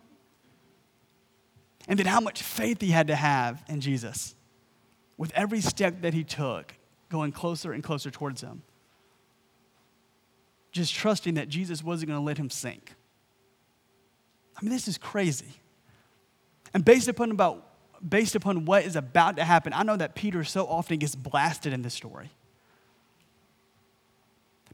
And 1.89 1.99
then 1.99 2.07
how 2.07 2.21
much 2.21 2.43
faith 2.43 2.81
he 2.81 2.89
had 2.89 3.09
to 3.09 3.17
have 3.17 3.63
in 3.69 3.81
Jesus 3.81 4.35
with 5.17 5.33
every 5.35 5.61
step 5.61 6.03
that 6.03 6.15
he 6.15 6.25
took, 6.25 6.75
going 7.11 7.33
closer 7.33 7.73
and 7.73 7.83
closer 7.83 8.11
towards 8.11 8.41
him. 8.41 8.63
Just 10.71 10.95
trusting 10.95 11.35
that 11.35 11.49
Jesus 11.49 11.83
wasn't 11.83 12.09
going 12.09 12.21
to 12.21 12.25
let 12.25 12.39
him 12.39 12.49
sink. 12.49 12.95
I 14.57 14.65
mean, 14.65 14.71
this 14.71 14.89
is 14.89 14.97
crazy. 14.97 15.61
And 16.73 16.85
based 16.85 17.09
upon 17.09 17.31
about 17.31 17.69
based 18.07 18.35
upon 18.35 18.65
what 18.65 18.85
is 18.85 18.97
about 18.97 19.37
to 19.37 19.45
happen, 19.45 19.73
I 19.73 19.83
know 19.85 19.97
that 19.97 20.15
Peter 20.15 20.43
so 20.45 20.67
often 20.67 20.99
gets 20.99 21.15
blasted 21.15 21.73
in 21.73 21.83
this 21.83 21.95
story. 21.95 22.31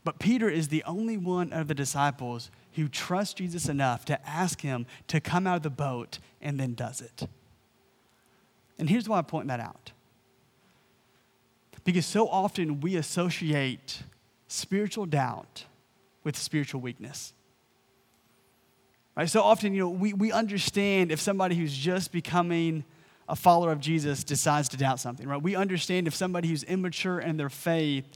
But 0.09 0.19
Peter 0.19 0.49
is 0.49 0.69
the 0.69 0.83
only 0.85 1.19
one 1.19 1.53
of 1.53 1.69
the 1.69 1.75
disciples 1.75 2.51
who 2.77 2.89
trusts 2.89 3.35
Jesus 3.35 3.69
enough 3.69 4.07
to 4.07 4.27
ask 4.27 4.63
him 4.63 4.87
to 5.09 5.21
come 5.21 5.47
out 5.47 5.59
of 5.59 5.63
the 5.63 5.69
boat 5.69 6.19
and 6.41 6.59
then 6.59 6.73
does 6.73 7.03
it. 7.03 7.29
And 8.79 8.89
here's 8.89 9.07
why 9.07 9.19
I 9.19 9.21
point 9.21 9.49
that 9.49 9.61
out. 9.61 9.93
Because 11.85 12.07
so 12.07 12.27
often 12.27 12.81
we 12.81 12.97
associate 12.97 14.03
spiritual 14.47 15.05
doubt 15.05 15.67
with 16.25 16.39
spiritual 16.39 16.81
weakness. 16.81 17.35
Right? 19.15 19.29
So 19.29 19.43
often, 19.43 19.75
you 19.75 19.81
know, 19.81 19.91
we, 19.91 20.15
we 20.15 20.33
understand 20.33 21.13
if 21.13 21.21
somebody 21.21 21.55
who's 21.55 21.77
just 21.77 22.13
becoming 22.13 22.87
a 23.29 23.37
follower 23.37 23.73
of 23.73 23.81
Jesus 23.81 24.25
decides 24.25 24.71
to 24.71 24.79
doubt 24.79 25.01
something, 25.01 25.29
right? 25.29 25.43
We 25.43 25.55
understand 25.55 26.07
if 26.07 26.15
somebody 26.15 26.49
who's 26.49 26.63
immature 26.63 27.21
in 27.21 27.37
their 27.37 27.51
faith 27.51 28.07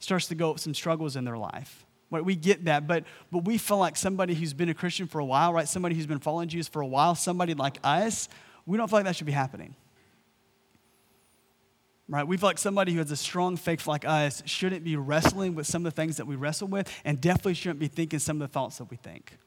starts 0.00 0.26
to 0.26 0.34
go 0.34 0.50
up 0.50 0.58
some 0.58 0.74
struggles 0.74 1.14
in 1.14 1.24
their 1.24 1.38
life. 1.38 1.86
Right? 2.10 2.24
We 2.24 2.34
get 2.34 2.64
that, 2.64 2.88
but 2.88 3.04
but 3.30 3.44
we 3.44 3.56
feel 3.56 3.78
like 3.78 3.96
somebody 3.96 4.34
who's 4.34 4.52
been 4.52 4.68
a 4.68 4.74
Christian 4.74 5.06
for 5.06 5.20
a 5.20 5.24
while, 5.24 5.52
right? 5.52 5.68
Somebody 5.68 5.94
who's 5.94 6.08
been 6.08 6.18
following 6.18 6.48
Jesus 6.48 6.66
for 6.66 6.82
a 6.82 6.86
while, 6.86 7.14
somebody 7.14 7.54
like 7.54 7.78
us, 7.84 8.28
we 8.66 8.76
don't 8.76 8.88
feel 8.88 8.98
like 8.98 9.06
that 9.06 9.14
should 9.14 9.26
be 9.26 9.32
happening. 9.32 9.76
Right? 12.08 12.26
We 12.26 12.36
feel 12.36 12.48
like 12.48 12.58
somebody 12.58 12.92
who 12.92 12.98
has 12.98 13.12
a 13.12 13.16
strong 13.16 13.56
faith 13.56 13.86
like 13.86 14.04
us 14.04 14.42
shouldn't 14.44 14.82
be 14.82 14.96
wrestling 14.96 15.54
with 15.54 15.68
some 15.68 15.86
of 15.86 15.92
the 15.92 15.96
things 15.96 16.16
that 16.16 16.26
we 16.26 16.34
wrestle 16.34 16.66
with, 16.66 16.92
and 17.04 17.20
definitely 17.20 17.54
shouldn't 17.54 17.78
be 17.78 17.86
thinking 17.86 18.18
some 18.18 18.42
of 18.42 18.48
the 18.48 18.52
thoughts 18.52 18.78
that 18.78 18.90
we 18.90 18.96
think. 18.96 19.38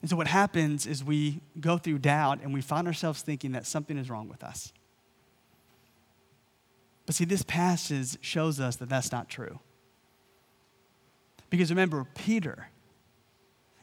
And 0.00 0.08
so, 0.08 0.16
what 0.16 0.26
happens 0.26 0.86
is 0.86 1.04
we 1.04 1.40
go 1.60 1.76
through 1.76 1.98
doubt 1.98 2.40
and 2.42 2.54
we 2.54 2.62
find 2.62 2.86
ourselves 2.86 3.20
thinking 3.20 3.52
that 3.52 3.66
something 3.66 3.98
is 3.98 4.08
wrong 4.08 4.28
with 4.28 4.42
us. 4.42 4.72
But 7.06 7.14
see, 7.14 7.24
this 7.24 7.42
passage 7.42 8.18
shows 8.20 8.60
us 8.60 8.76
that 8.76 8.88
that's 8.88 9.12
not 9.12 9.28
true. 9.28 9.60
Because 11.50 11.70
remember, 11.70 12.06
Peter 12.14 12.68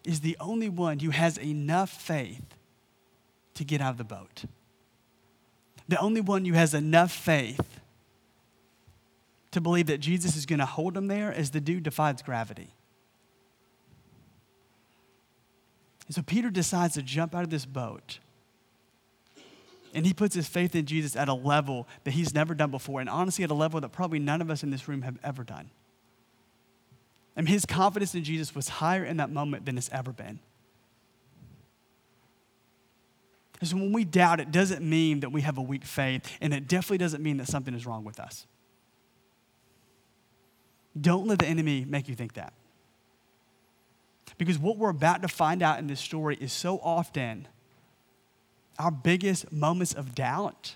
is 0.03 0.21
the 0.21 0.35
only 0.39 0.69
one 0.69 0.99
who 0.99 1.11
has 1.11 1.37
enough 1.37 1.89
faith 1.89 2.55
to 3.53 3.63
get 3.63 3.81
out 3.81 3.91
of 3.91 3.97
the 3.97 4.03
boat. 4.03 4.45
The 5.87 5.99
only 5.99 6.21
one 6.21 6.45
who 6.45 6.53
has 6.53 6.73
enough 6.73 7.11
faith 7.11 7.79
to 9.51 9.61
believe 9.61 9.87
that 9.87 9.99
Jesus 9.99 10.35
is 10.35 10.45
going 10.45 10.59
to 10.59 10.65
hold 10.65 10.95
him 10.97 11.07
there 11.07 11.31
as 11.31 11.51
the 11.51 11.61
dude 11.61 11.83
defies 11.83 12.21
gravity. 12.21 12.73
And 16.07 16.15
so 16.15 16.21
Peter 16.21 16.49
decides 16.49 16.95
to 16.95 17.01
jump 17.01 17.35
out 17.35 17.43
of 17.43 17.49
this 17.49 17.65
boat 17.65 18.19
and 19.93 20.05
he 20.05 20.13
puts 20.13 20.35
his 20.35 20.47
faith 20.47 20.75
in 20.75 20.85
Jesus 20.85 21.15
at 21.15 21.27
a 21.27 21.33
level 21.33 21.87
that 22.03 22.11
he's 22.11 22.33
never 22.33 22.53
done 22.53 22.71
before, 22.71 23.01
and 23.01 23.09
honestly, 23.09 23.43
at 23.43 23.51
a 23.51 23.55
level 23.55 23.81
that 23.81 23.89
probably 23.91 24.19
none 24.19 24.41
of 24.41 24.49
us 24.49 24.63
in 24.63 24.71
this 24.71 24.87
room 24.87 25.01
have 25.01 25.17
ever 25.23 25.43
done. 25.43 25.69
And 27.35 27.47
his 27.47 27.65
confidence 27.65 28.13
in 28.13 28.23
Jesus 28.23 28.53
was 28.53 28.67
higher 28.67 29.03
in 29.03 29.17
that 29.17 29.29
moment 29.29 29.65
than 29.65 29.77
it's 29.77 29.89
ever 29.91 30.11
been. 30.11 30.39
And 33.59 33.69
so 33.69 33.77
when 33.77 33.93
we 33.93 34.03
doubt, 34.03 34.39
it 34.39 34.51
doesn't 34.51 34.81
mean 34.81 35.19
that 35.19 35.31
we 35.31 35.41
have 35.41 35.57
a 35.57 35.61
weak 35.61 35.85
faith, 35.85 36.37
and 36.41 36.53
it 36.53 36.67
definitely 36.67 36.97
doesn't 36.97 37.21
mean 37.21 37.37
that 37.37 37.47
something 37.47 37.73
is 37.73 37.85
wrong 37.85 38.03
with 38.03 38.19
us. 38.19 38.47
Don't 40.99 41.27
let 41.27 41.39
the 41.39 41.45
enemy 41.45 41.85
make 41.87 42.09
you 42.09 42.15
think 42.15 42.33
that. 42.33 42.53
Because 44.37 44.57
what 44.57 44.77
we're 44.77 44.89
about 44.89 45.21
to 45.21 45.27
find 45.27 45.61
out 45.61 45.79
in 45.79 45.87
this 45.87 45.99
story 45.99 46.37
is 46.41 46.51
so 46.51 46.79
often 46.79 47.47
our 48.81 48.89
biggest 48.89 49.51
moments 49.51 49.93
of 49.93 50.15
doubt 50.15 50.75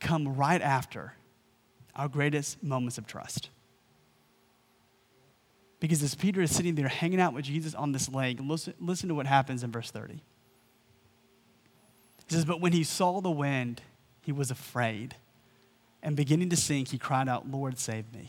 come 0.00 0.36
right 0.36 0.62
after 0.62 1.12
our 1.94 2.08
greatest 2.08 2.62
moments 2.62 2.96
of 2.96 3.06
trust. 3.06 3.50
Because 5.80 6.02
as 6.02 6.14
Peter 6.14 6.40
is 6.40 6.54
sitting 6.54 6.76
there 6.76 6.88
hanging 6.88 7.20
out 7.20 7.34
with 7.34 7.44
Jesus 7.44 7.74
on 7.74 7.92
this 7.92 8.08
lake, 8.08 8.38
listen, 8.40 8.72
listen 8.80 9.10
to 9.10 9.14
what 9.14 9.26
happens 9.26 9.62
in 9.62 9.70
verse 9.70 9.90
30. 9.90 10.14
He 10.14 10.20
says, 12.34 12.46
But 12.46 12.62
when 12.62 12.72
he 12.72 12.84
saw 12.84 13.20
the 13.20 13.30
wind, 13.30 13.82
he 14.22 14.32
was 14.32 14.50
afraid. 14.50 15.16
And 16.02 16.16
beginning 16.16 16.48
to 16.48 16.56
sink, 16.56 16.88
he 16.88 16.96
cried 16.96 17.28
out, 17.28 17.50
Lord, 17.50 17.78
save 17.78 18.10
me. 18.14 18.28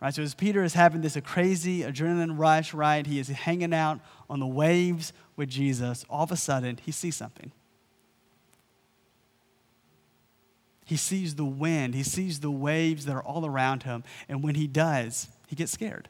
Right? 0.00 0.14
So 0.14 0.22
as 0.22 0.34
Peter 0.34 0.62
is 0.62 0.74
having 0.74 1.00
this 1.00 1.16
a 1.16 1.20
crazy 1.20 1.80
adrenaline 1.80 2.38
rush, 2.38 2.72
right? 2.72 3.04
He 3.04 3.18
is 3.18 3.28
hanging 3.28 3.74
out 3.74 4.00
on 4.30 4.38
the 4.38 4.46
waves 4.46 5.12
with 5.36 5.48
Jesus. 5.48 6.04
All 6.08 6.22
of 6.22 6.32
a 6.32 6.36
sudden, 6.36 6.78
he 6.82 6.92
sees 6.92 7.16
something. 7.16 7.50
He 10.84 10.96
sees 10.96 11.34
the 11.34 11.44
wind, 11.44 11.94
he 11.94 12.02
sees 12.02 12.40
the 12.40 12.50
waves 12.50 13.04
that 13.04 13.14
are 13.14 13.22
all 13.22 13.44
around 13.44 13.82
him, 13.82 14.04
and 14.26 14.42
when 14.42 14.54
he 14.54 14.66
does, 14.66 15.28
he 15.46 15.54
gets 15.54 15.70
scared. 15.70 16.08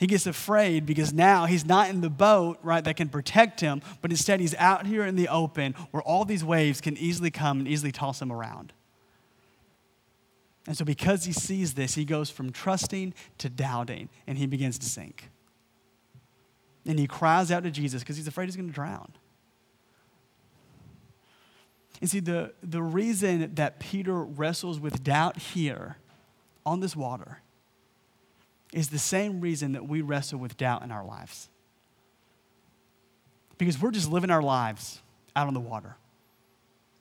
He 0.00 0.08
gets 0.08 0.26
afraid 0.26 0.84
because 0.84 1.12
now 1.12 1.46
he's 1.46 1.64
not 1.64 1.88
in 1.88 2.00
the 2.00 2.10
boat, 2.10 2.58
right, 2.64 2.82
that 2.82 2.96
can 2.96 3.08
protect 3.08 3.60
him, 3.60 3.80
but 4.02 4.10
instead 4.10 4.40
he's 4.40 4.56
out 4.56 4.86
here 4.86 5.06
in 5.06 5.14
the 5.14 5.28
open 5.28 5.74
where 5.92 6.02
all 6.02 6.24
these 6.24 6.44
waves 6.44 6.80
can 6.80 6.96
easily 6.98 7.30
come 7.30 7.60
and 7.60 7.68
easily 7.68 7.92
toss 7.92 8.20
him 8.20 8.32
around. 8.32 8.72
And 10.66 10.76
so, 10.76 10.84
because 10.84 11.24
he 11.24 11.32
sees 11.32 11.74
this, 11.74 11.94
he 11.94 12.04
goes 12.04 12.28
from 12.28 12.50
trusting 12.50 13.14
to 13.38 13.48
doubting, 13.48 14.08
and 14.26 14.36
he 14.36 14.46
begins 14.46 14.78
to 14.78 14.86
sink. 14.86 15.30
And 16.84 16.98
he 16.98 17.06
cries 17.06 17.50
out 17.50 17.62
to 17.62 17.70
Jesus 17.70 18.02
because 18.02 18.16
he's 18.16 18.26
afraid 18.26 18.46
he's 18.46 18.56
going 18.56 18.68
to 18.68 18.74
drown. 18.74 19.12
And 22.00 22.10
see, 22.10 22.20
the, 22.20 22.52
the 22.62 22.82
reason 22.82 23.54
that 23.54 23.78
Peter 23.78 24.22
wrestles 24.22 24.78
with 24.78 25.02
doubt 25.02 25.38
here 25.38 25.96
on 26.64 26.80
this 26.80 26.94
water 26.94 27.40
is 28.72 28.90
the 28.90 28.98
same 28.98 29.40
reason 29.40 29.72
that 29.72 29.88
we 29.88 30.02
wrestle 30.02 30.38
with 30.38 30.56
doubt 30.56 30.82
in 30.82 30.90
our 30.90 31.04
lives. 31.04 31.48
Because 33.56 33.80
we're 33.80 33.92
just 33.92 34.10
living 34.10 34.30
our 34.30 34.42
lives 34.42 35.00
out 35.34 35.46
on 35.46 35.54
the 35.54 35.60
water. 35.60 35.96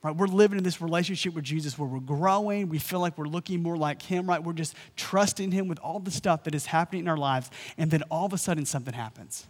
Right? 0.05 0.15
We're 0.15 0.27
living 0.27 0.59
in 0.59 0.63
this 0.63 0.81
relationship 0.81 1.33
with 1.33 1.45
Jesus 1.45 1.79
where 1.79 1.89
we're 1.89 1.99
growing. 1.99 2.69
We 2.69 2.77
feel 2.77 2.99
like 2.99 3.17
we're 3.17 3.25
looking 3.25 3.63
more 3.63 3.75
like 3.75 4.03
Him, 4.03 4.29
right? 4.29 4.43
We're 4.43 4.53
just 4.53 4.75
trusting 4.95 5.49
Him 5.49 5.67
with 5.67 5.79
all 5.79 5.97
the 5.97 6.11
stuff 6.11 6.43
that 6.43 6.53
is 6.53 6.67
happening 6.67 7.01
in 7.01 7.07
our 7.07 7.17
lives. 7.17 7.49
And 7.75 7.89
then 7.89 8.03
all 8.11 8.27
of 8.27 8.31
a 8.31 8.37
sudden, 8.37 8.67
something 8.67 8.93
happens. 8.93 9.47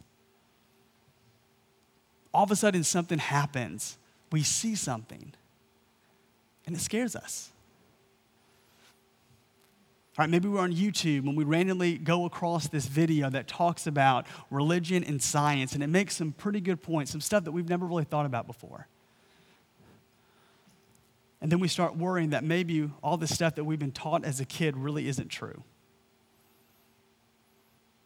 All 2.33 2.45
of 2.45 2.51
a 2.51 2.55
sudden, 2.55 2.85
something 2.85 3.19
happens. 3.19 3.97
We 4.31 4.43
see 4.43 4.75
something, 4.75 5.33
and 6.65 6.73
it 6.73 6.79
scares 6.79 7.17
us. 7.17 7.51
All 10.17 10.23
right, 10.23 10.29
maybe 10.29 10.47
we're 10.47 10.61
on 10.61 10.73
YouTube 10.73 11.27
and 11.27 11.35
we 11.35 11.43
randomly 11.43 11.97
go 11.97 12.23
across 12.23 12.69
this 12.69 12.85
video 12.85 13.29
that 13.29 13.49
talks 13.49 13.87
about 13.87 14.25
religion 14.49 15.03
and 15.03 15.21
science, 15.21 15.73
and 15.73 15.83
it 15.83 15.87
makes 15.87 16.15
some 16.15 16.31
pretty 16.31 16.61
good 16.61 16.81
points, 16.81 17.11
some 17.11 17.19
stuff 17.19 17.43
that 17.43 17.51
we've 17.51 17.67
never 17.67 17.85
really 17.85 18.05
thought 18.05 18.25
about 18.25 18.47
before. 18.47 18.87
And 21.45 21.51
then 21.51 21.59
we 21.59 21.67
start 21.67 21.95
worrying 21.95 22.31
that 22.31 22.43
maybe 22.43 22.89
all 23.03 23.17
the 23.17 23.27
stuff 23.27 23.53
that 23.53 23.65
we've 23.65 23.77
been 23.77 23.91
taught 23.91 24.25
as 24.25 24.39
a 24.39 24.45
kid 24.45 24.75
really 24.75 25.07
isn't 25.07 25.27
true. 25.27 25.61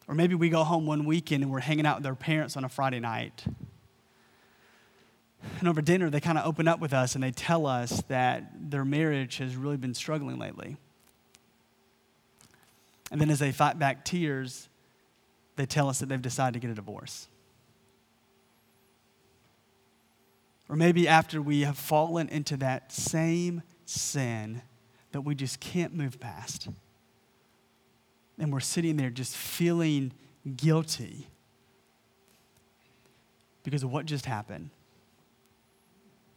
Or 0.10 0.13
maybe 0.13 0.36
we 0.36 0.50
go 0.50 0.65
home 0.65 0.86
one 0.86 1.05
weekend 1.05 1.43
and 1.43 1.50
we're 1.50 1.62
hanging 1.62 1.86
out 1.86 2.00
with 2.00 2.05
our 2.05 2.15
parents 2.15 2.58
on 2.58 2.65
a 2.65 2.67
Friday 2.67 3.00
night. 3.00 3.46
And 5.60 5.69
over 5.69 5.81
dinner, 5.81 6.10
they 6.10 6.19
kind 6.19 6.38
of 6.38 6.46
open 6.46 6.67
up 6.67 6.81
with 6.81 6.91
us 6.91 7.15
and 7.15 7.24
they 7.24 7.31
tell 7.31 7.65
us 7.65 8.03
that 8.10 8.51
their 8.72 8.84
marriage 8.84 9.38
has 9.38 9.55
really 9.55 9.77
been 9.77 9.93
struggling 9.93 10.38
lately. 10.38 10.75
And 13.10 13.22
then 13.22 13.29
as 13.29 13.39
they 13.39 13.53
fight 13.53 13.79
back 13.79 14.03
tears, 14.03 14.67
they 15.55 15.65
tell 15.65 15.88
us 15.88 16.00
that 16.00 16.10
they've 16.10 16.22
decided 16.22 16.55
to 16.55 16.60
get 16.60 16.72
a 16.72 16.75
divorce. 16.75 17.29
Or 20.70 20.76
maybe 20.76 21.08
after 21.08 21.42
we 21.42 21.62
have 21.62 21.78
fallen 21.78 22.30
into 22.30 22.56
that 22.58 22.92
same 22.92 23.64
sin 23.86 24.62
that 25.12 25.22
we 25.22 25.34
just 25.34 25.60
can't 25.60 25.96
move 25.96 26.20
past. 26.20 26.70
And 28.38 28.54
we're 28.54 28.60
sitting 28.60 28.96
there 28.96 29.10
just 29.10 29.36
feeling 29.36 30.14
guilty 30.56 31.28
because 33.64 33.84
of 33.84 33.92
what 33.92 34.06
just 34.06 34.28
happened. 34.28 34.70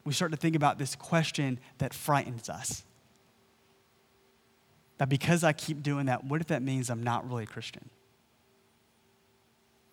We 0.05 0.12
start 0.12 0.33
to 0.33 0.39
think 0.39 0.57
about 0.57 0.79
this 0.79 0.97
question 0.97 1.61
that 1.79 1.95
frightens 1.95 2.49
us. 2.49 2.85
That 4.99 5.09
because 5.09 5.45
I 5.45 5.53
keep 5.53 5.83
doing 5.83 6.07
that, 6.07 6.25
what 6.25 6.41
if 6.41 6.49
that 6.49 6.62
means 6.62 6.91
I'm 6.91 7.03
not 7.03 7.29
really 7.29 7.45
a 7.45 7.47
Christian? 7.47 7.89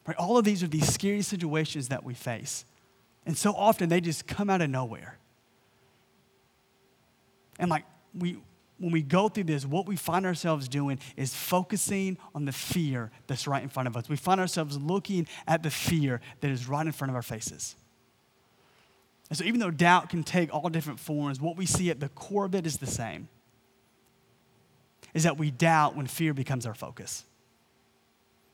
Right? 0.07 0.17
All 0.17 0.37
of 0.37 0.45
these 0.45 0.63
are 0.63 0.67
these 0.67 0.91
scary 0.91 1.21
situations 1.21 1.89
that 1.89 2.03
we 2.03 2.13
face. 2.13 2.65
And 3.29 3.37
so 3.37 3.53
often 3.53 3.89
they 3.89 4.01
just 4.01 4.25
come 4.25 4.49
out 4.49 4.59
of 4.59 4.71
nowhere. 4.71 5.19
And 7.59 7.69
like 7.69 7.85
we 8.17 8.39
when 8.79 8.91
we 8.91 9.03
go 9.03 9.29
through 9.29 9.43
this, 9.43 9.67
what 9.67 9.85
we 9.85 9.95
find 9.95 10.25
ourselves 10.25 10.67
doing 10.67 10.97
is 11.15 11.35
focusing 11.35 12.17
on 12.33 12.45
the 12.45 12.51
fear 12.51 13.11
that's 13.27 13.45
right 13.45 13.61
in 13.61 13.69
front 13.69 13.85
of 13.85 13.95
us. 13.95 14.09
We 14.09 14.15
find 14.15 14.41
ourselves 14.41 14.79
looking 14.79 15.27
at 15.45 15.61
the 15.61 15.69
fear 15.69 16.21
that 16.41 16.49
is 16.49 16.67
right 16.67 16.83
in 16.83 16.91
front 16.91 17.11
of 17.11 17.15
our 17.15 17.21
faces. 17.21 17.75
And 19.29 19.37
so, 19.37 19.43
even 19.45 19.59
though 19.59 19.69
doubt 19.69 20.09
can 20.09 20.23
take 20.23 20.51
all 20.51 20.67
different 20.67 20.99
forms, 20.99 21.39
what 21.39 21.55
we 21.55 21.67
see 21.67 21.91
at 21.91 21.99
the 21.99 22.09
core 22.09 22.45
of 22.45 22.55
it 22.55 22.65
is 22.65 22.77
the 22.77 22.87
same 22.87 23.27
is 25.13 25.21
that 25.21 25.37
we 25.37 25.51
doubt 25.51 25.95
when 25.95 26.07
fear 26.07 26.33
becomes 26.33 26.65
our 26.65 26.73
focus. 26.73 27.25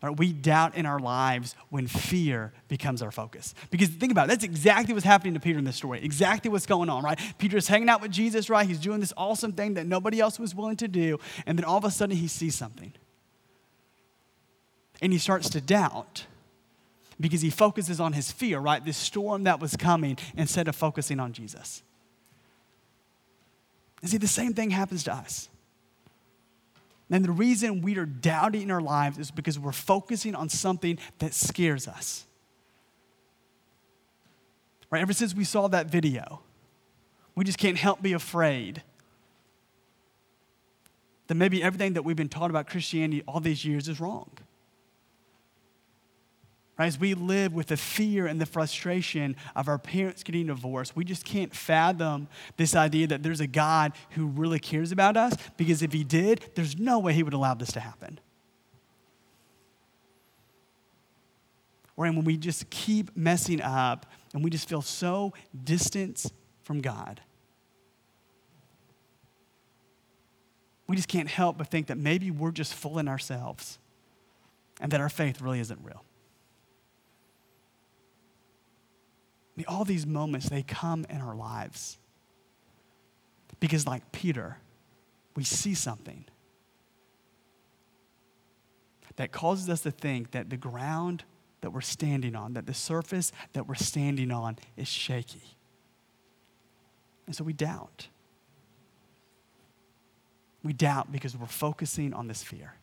Right? 0.05 0.17
We 0.17 0.33
doubt 0.33 0.75
in 0.75 0.85
our 0.85 0.99
lives 0.99 1.55
when 1.69 1.87
fear 1.87 2.53
becomes 2.67 3.01
our 3.01 3.11
focus. 3.11 3.55
Because 3.71 3.89
think 3.89 4.11
about 4.11 4.25
it, 4.25 4.27
that's 4.27 4.43
exactly 4.43 4.93
what's 4.93 5.05
happening 5.05 5.33
to 5.33 5.39
Peter 5.39 5.57
in 5.57 5.65
this 5.65 5.75
story. 5.75 6.03
Exactly 6.03 6.51
what's 6.51 6.67
going 6.67 6.89
on, 6.89 7.03
right? 7.03 7.19
Peter's 7.39 7.67
hanging 7.67 7.89
out 7.89 8.01
with 8.01 8.11
Jesus, 8.11 8.49
right? 8.49 8.67
He's 8.67 8.79
doing 8.79 8.99
this 8.99 9.13
awesome 9.17 9.53
thing 9.53 9.73
that 9.73 9.87
nobody 9.87 10.19
else 10.19 10.39
was 10.39 10.53
willing 10.53 10.77
to 10.77 10.87
do. 10.87 11.19
And 11.45 11.57
then 11.57 11.65
all 11.65 11.77
of 11.77 11.85
a 11.85 11.91
sudden 11.91 12.15
he 12.15 12.27
sees 12.27 12.55
something. 12.55 12.93
And 15.01 15.11
he 15.11 15.17
starts 15.17 15.49
to 15.49 15.61
doubt 15.61 16.25
because 17.19 17.41
he 17.41 17.49
focuses 17.49 17.99
on 17.99 18.13
his 18.13 18.31
fear, 18.31 18.59
right? 18.59 18.83
This 18.83 18.97
storm 18.97 19.45
that 19.45 19.59
was 19.59 19.75
coming 19.75 20.17
instead 20.37 20.67
of 20.67 20.75
focusing 20.75 21.19
on 21.19 21.33
Jesus. 21.33 21.81
And 24.01 24.11
see, 24.11 24.17
the 24.17 24.27
same 24.27 24.53
thing 24.53 24.69
happens 24.69 25.03
to 25.05 25.13
us. 25.13 25.49
And 27.09 27.23
the 27.23 27.31
reason 27.31 27.81
we 27.81 27.97
are 27.97 28.05
doubting 28.05 28.63
in 28.63 28.71
our 28.71 28.81
lives 28.81 29.19
is 29.19 29.31
because 29.31 29.59
we're 29.59 29.71
focusing 29.71 30.33
on 30.35 30.49
something 30.49 30.97
that 31.19 31.33
scares 31.33 31.87
us. 31.87 32.25
Right? 34.89 35.01
Ever 35.01 35.13
since 35.13 35.35
we 35.35 35.43
saw 35.43 35.67
that 35.67 35.87
video, 35.87 36.41
we 37.35 37.43
just 37.43 37.57
can't 37.57 37.77
help 37.77 38.01
be 38.01 38.13
afraid 38.13 38.81
that 41.27 41.35
maybe 41.35 41.61
everything 41.61 41.93
that 41.93 42.03
we've 42.03 42.15
been 42.15 42.29
taught 42.29 42.49
about 42.49 42.67
Christianity 42.67 43.23
all 43.27 43.39
these 43.39 43.65
years 43.65 43.87
is 43.87 43.99
wrong. 43.99 44.29
Right? 46.77 46.87
As 46.87 46.99
we 46.99 47.13
live 47.13 47.53
with 47.53 47.67
the 47.67 47.77
fear 47.77 48.27
and 48.27 48.39
the 48.39 48.45
frustration 48.45 49.35
of 49.55 49.69
our 49.69 49.77
parents 49.77 50.23
getting 50.23 50.47
divorced, 50.47 50.95
we 50.95 51.05
just 51.05 51.23
can't 51.23 51.55
fathom 51.55 52.27
this 52.57 52.75
idea 52.75 53.07
that 53.07 53.23
there's 53.23 53.39
a 53.39 53.47
God 53.47 53.93
who 54.11 54.27
really 54.27 54.59
cares 54.59 54.91
about 54.91 55.15
us 55.15 55.33
because 55.55 55.81
if 55.81 55.93
He 55.93 56.03
did, 56.03 56.49
there's 56.55 56.77
no 56.77 56.99
way 56.99 57.13
He 57.13 57.23
would 57.23 57.33
allow 57.33 57.53
this 57.53 57.71
to 57.73 57.79
happen. 57.79 58.19
Or 61.97 62.05
when 62.07 62.25
we 62.25 62.35
just 62.35 62.69
keep 62.69 63.15
messing 63.15 63.61
up 63.61 64.05
and 64.33 64.43
we 64.43 64.49
just 64.49 64.67
feel 64.67 64.81
so 64.81 65.33
distant 65.63 66.25
from 66.63 66.81
God. 66.81 67.21
We 70.87 70.97
just 70.97 71.07
can't 71.07 71.29
help 71.29 71.57
but 71.57 71.67
think 71.67 71.87
that 71.87 71.97
maybe 71.97 72.31
we're 72.31 72.51
just 72.51 72.73
fooling 72.73 73.07
ourselves 73.07 73.79
and 74.81 74.91
that 74.91 74.99
our 74.99 75.09
faith 75.09 75.39
really 75.39 75.61
isn't 75.61 75.79
real. 75.83 76.03
All 79.67 79.85
these 79.85 80.05
moments, 80.05 80.49
they 80.49 80.63
come 80.63 81.05
in 81.09 81.21
our 81.21 81.35
lives. 81.35 81.97
Because, 83.59 83.87
like 83.87 84.11
Peter, 84.11 84.57
we 85.35 85.43
see 85.43 85.73
something 85.73 86.25
that 89.15 89.31
causes 89.31 89.69
us 89.69 89.81
to 89.81 89.91
think 89.91 90.31
that 90.31 90.49
the 90.49 90.57
ground 90.57 91.23
that 91.61 91.71
we're 91.71 91.81
standing 91.81 92.35
on, 92.35 92.53
that 92.53 92.65
the 92.65 92.73
surface 92.73 93.31
that 93.53 93.67
we're 93.67 93.75
standing 93.75 94.31
on 94.31 94.57
is 94.75 94.87
shaky. 94.87 95.57
And 97.25 97.35
so 97.35 97.43
we 97.43 97.53
doubt. 97.53 98.09
We 100.63 100.73
doubt 100.73 101.11
because 101.11 101.37
we're 101.37 101.47
focusing 101.47 102.13
on 102.13 102.27
this 102.27 102.43
fear. 102.43 102.73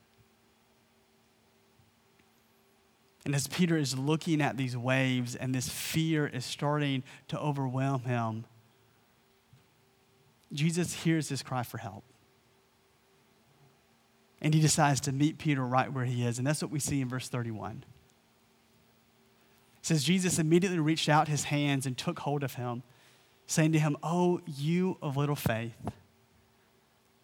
And 3.24 3.34
as 3.34 3.46
Peter 3.46 3.76
is 3.76 3.96
looking 3.96 4.40
at 4.40 4.56
these 4.56 4.76
waves 4.76 5.36
and 5.36 5.54
this 5.54 5.68
fear 5.68 6.26
is 6.26 6.44
starting 6.44 7.04
to 7.28 7.38
overwhelm 7.38 8.02
him, 8.02 8.44
Jesus 10.52 10.92
hears 10.92 11.28
his 11.28 11.42
cry 11.42 11.62
for 11.62 11.78
help. 11.78 12.04
And 14.40 14.52
he 14.52 14.60
decides 14.60 15.00
to 15.02 15.12
meet 15.12 15.38
Peter 15.38 15.64
right 15.64 15.92
where 15.92 16.04
he 16.04 16.24
is. 16.24 16.38
And 16.38 16.46
that's 16.46 16.60
what 16.60 16.72
we 16.72 16.80
see 16.80 17.00
in 17.00 17.08
verse 17.08 17.28
31. 17.28 17.84
It 19.80 19.86
says, 19.86 20.02
Jesus 20.02 20.40
immediately 20.40 20.80
reached 20.80 21.08
out 21.08 21.28
his 21.28 21.44
hands 21.44 21.86
and 21.86 21.96
took 21.96 22.18
hold 22.20 22.42
of 22.42 22.54
him, 22.54 22.82
saying 23.46 23.72
to 23.72 23.78
him, 23.78 23.96
Oh, 24.02 24.40
you 24.46 24.98
of 25.00 25.16
little 25.16 25.36
faith, 25.36 25.76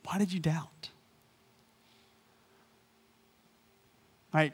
why 0.05 0.19
did 0.19 0.33
you 0.33 0.39
doubt? 0.39 0.91
Right? 4.33 4.53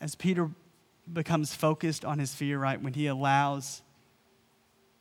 As 0.00 0.14
Peter 0.14 0.50
becomes 1.12 1.54
focused 1.54 2.04
on 2.04 2.18
his 2.18 2.34
fear, 2.34 2.58
right? 2.58 2.80
When 2.80 2.94
he 2.94 3.06
allows 3.06 3.82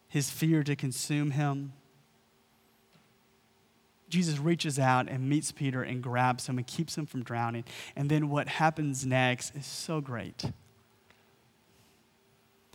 his 0.07 0.29
fear 0.29 0.63
to 0.63 0.75
consume 0.75 1.31
him, 1.31 1.73
Jesus 4.09 4.39
reaches 4.39 4.79
out 4.79 5.09
and 5.09 5.27
meets 5.29 5.51
Peter 5.51 5.83
and 5.83 6.01
grabs 6.01 6.47
him 6.47 6.57
and 6.57 6.65
keeps 6.65 6.97
him 6.97 7.05
from 7.05 7.23
drowning. 7.23 7.65
And 7.95 8.09
then 8.09 8.29
what 8.29 8.47
happens 8.47 9.05
next 9.05 9.55
is 9.55 9.65
so 9.65 9.99
great. 9.99 10.45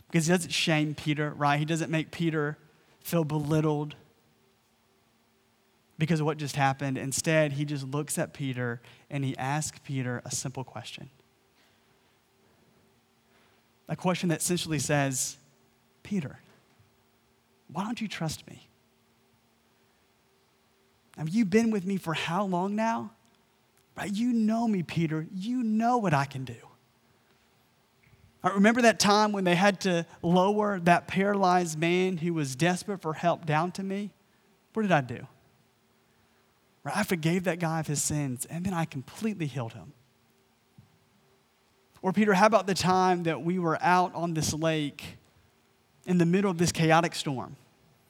Because 0.07 0.27
he 0.27 0.33
doesn't 0.33 0.51
shame 0.51 0.93
Peter, 0.93 1.31
right? 1.31 1.57
He 1.57 1.65
doesn't 1.65 1.89
make 1.89 2.11
Peter 2.11 2.57
feel 2.99 3.23
belittled 3.23 3.95
because 5.97 6.19
of 6.19 6.25
what 6.27 6.37
just 6.37 6.55
happened. 6.55 6.99
Instead, 6.99 7.53
he 7.53 7.65
just 7.65 7.85
looks 7.87 8.19
at 8.19 8.33
Peter 8.33 8.81
and 9.09 9.25
he 9.25 9.35
asks 9.37 9.79
Peter 9.83 10.21
a 10.25 10.31
simple 10.31 10.63
question 10.63 11.09
a 13.87 13.95
question 13.95 14.29
that 14.29 14.41
essentially 14.41 14.79
says, 14.79 15.37
Peter, 16.03 16.39
why 17.71 17.83
don't 17.83 17.99
you 17.99 18.07
trust 18.07 18.47
me? 18.47 18.67
Have 21.17 21.29
you 21.29 21.45
been 21.45 21.71
with 21.71 21.85
me 21.85 21.97
for 21.97 22.13
how 22.13 22.45
long 22.45 22.75
now? 22.75 23.11
Right? 23.95 24.11
You 24.11 24.33
know 24.33 24.67
me, 24.67 24.83
Peter. 24.83 25.27
You 25.33 25.63
know 25.63 25.97
what 25.97 26.13
I 26.13 26.25
can 26.25 26.45
do. 26.45 26.55
I 28.43 28.49
remember 28.49 28.81
that 28.81 28.99
time 28.99 29.31
when 29.31 29.43
they 29.45 29.55
had 29.55 29.79
to 29.81 30.05
lower 30.21 30.79
that 30.81 31.07
paralyzed 31.07 31.79
man 31.79 32.17
who 32.17 32.33
was 32.33 32.55
desperate 32.55 33.01
for 33.01 33.13
help 33.13 33.45
down 33.45 33.71
to 33.73 33.83
me? 33.83 34.11
What 34.73 34.81
did 34.81 34.91
I 34.91 35.01
do? 35.01 35.27
Right? 36.83 36.97
I 36.97 37.03
forgave 37.03 37.45
that 37.45 37.59
guy 37.59 37.79
of 37.79 37.87
his 37.87 38.01
sins, 38.01 38.45
and 38.45 38.65
then 38.65 38.73
I 38.73 38.85
completely 38.85 39.45
healed 39.45 39.73
him. 39.73 39.93
Or, 42.03 42.11
Peter, 42.11 42.33
how 42.33 42.47
about 42.47 42.67
the 42.67 42.73
time 42.73 43.23
that 43.23 43.41
we 43.43 43.57
were 43.57 43.81
out 43.81 44.13
on 44.13 44.33
this 44.33 44.53
lake 44.53 45.17
in 46.05 46.17
the 46.17 46.25
middle 46.25 46.51
of 46.51 46.57
this 46.57 46.73
chaotic 46.73 47.15
storm? 47.15 47.55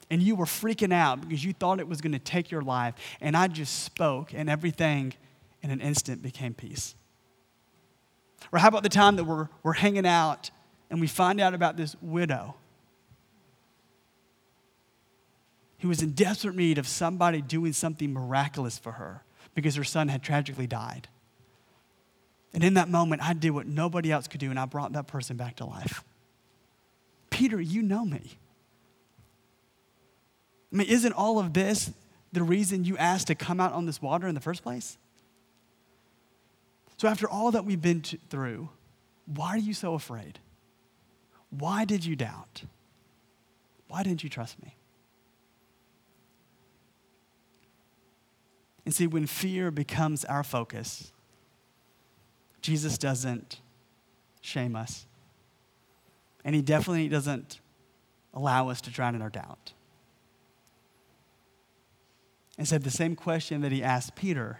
And 0.10 0.22
you 0.22 0.36
were 0.36 0.46
freaking 0.46 0.92
out 0.92 1.22
because 1.22 1.46
you 1.46 1.54
thought 1.54 1.80
it 1.80 1.88
was 1.88 2.02
going 2.02 2.12
to 2.12 2.20
take 2.20 2.50
your 2.50 2.64
life. 2.64 2.96
And 3.22 3.38
I 3.38 3.48
just 3.48 3.84
spoke, 3.84 4.34
and 4.34 4.50
everything 4.50 5.14
in 5.62 5.70
an 5.70 5.80
instant 5.80 6.24
became 6.24 6.56
peace. 6.56 6.96
Or 8.52 8.58
how 8.58 8.68
about 8.68 8.82
the 8.82 8.90
time 8.90 9.16
that 9.18 9.26
we're, 9.26 9.48
we're 9.62 9.74
hanging 9.74 10.08
out 10.08 10.50
and 10.90 11.00
we 11.00 11.08
find 11.08 11.40
out 11.40 11.54
about 11.54 11.78
this 11.78 11.96
widow 12.02 12.56
who 15.80 15.88
was 15.88 16.02
in 16.02 16.12
desperate 16.14 16.56
need 16.56 16.80
of 16.80 16.88
somebody 16.88 17.42
doing 17.42 17.74
something 17.74 18.12
miraculous 18.12 18.80
for 18.80 18.94
her 18.94 19.24
because 19.54 19.76
her 19.76 19.84
son 19.84 20.08
had 20.08 20.24
tragically 20.24 20.66
died. 20.66 21.08
And 22.54 22.64
in 22.64 22.76
that 22.76 22.90
moment, 22.90 23.22
I 23.24 23.34
did 23.34 23.52
what 23.52 23.66
nobody 23.66 24.12
else 24.12 24.28
could 24.28 24.40
do, 24.40 24.50
and 24.50 24.60
I 24.60 24.66
brought 24.66 24.94
that 24.94 25.08
person 25.08 25.38
back 25.38 25.56
to 25.58 25.66
life. 25.66 26.04
Peter, 27.30 27.60
you 27.60 27.82
know 27.82 28.06
me. 28.06 28.38
I 30.72 30.76
mean, 30.76 30.88
isn't 30.88 31.14
all 31.14 31.40
of 31.40 31.54
this 31.54 31.92
the 32.32 32.44
reason 32.44 32.84
you 32.84 32.98
asked 32.98 33.28
to 33.28 33.36
come 33.36 33.60
out 33.60 33.74
on 33.74 33.86
this 33.86 34.02
water 34.02 34.28
in 34.28 34.36
the 34.36 34.42
first 34.42 34.64
place? 34.64 34.98
So, 36.98 37.08
after 37.08 37.28
all 37.28 37.52
that 37.52 37.66
we've 37.66 37.82
been 37.82 38.02
to, 38.02 38.18
through, 38.30 38.70
why 39.26 39.50
are 39.50 39.58
you 39.58 39.74
so 39.74 39.96
afraid? 39.96 40.40
Why 41.50 41.86
did 41.86 42.06
you 42.06 42.16
doubt? 42.16 42.64
Why 43.88 44.04
didn't 44.04 44.24
you 44.24 44.30
trust 44.30 44.62
me? 44.62 44.76
And 48.86 48.94
see, 48.94 49.08
when 49.08 49.28
fear 49.28 49.72
becomes 49.72 50.26
our 50.26 50.44
focus, 50.44 51.12
Jesus 52.64 52.98
doesn't 52.98 53.60
shame 54.42 54.76
us. 54.76 55.06
And 56.46 56.56
he 56.56 56.62
definitely 56.62 57.10
doesn't 57.10 57.60
allow 58.34 58.70
us 58.70 58.82
to 58.82 58.90
drown 58.90 59.16
in 59.16 59.22
our 59.22 59.30
doubt. 59.30 59.74
And 62.58 62.68
said 62.68 62.84
the 62.84 62.92
same 62.92 63.16
question 63.16 63.62
that 63.62 63.72
he 63.72 63.84
asked 63.84 64.16
Peter 64.16 64.60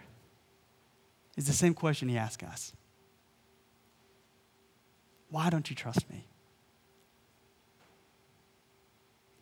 is 1.36 1.46
the 1.46 1.52
same 1.52 1.72
question 1.72 2.08
he 2.08 2.18
asked 2.18 2.42
us. 2.42 2.72
Why 5.30 5.48
don't 5.48 5.68
you 5.70 5.74
trust 5.74 6.08
me? 6.10 6.26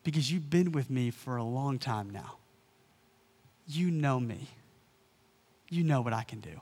Because 0.04 0.30
you've 0.30 0.50
been 0.50 0.70
with 0.70 0.88
me 0.88 1.10
for 1.10 1.36
a 1.36 1.44
long 1.44 1.78
time 1.78 2.10
now. 2.10 2.38
You 3.66 3.90
know 3.90 4.20
me. 4.20 4.48
You 5.68 5.82
know 5.82 6.00
what 6.00 6.12
I 6.12 6.22
can 6.22 6.40
do. 6.40 6.60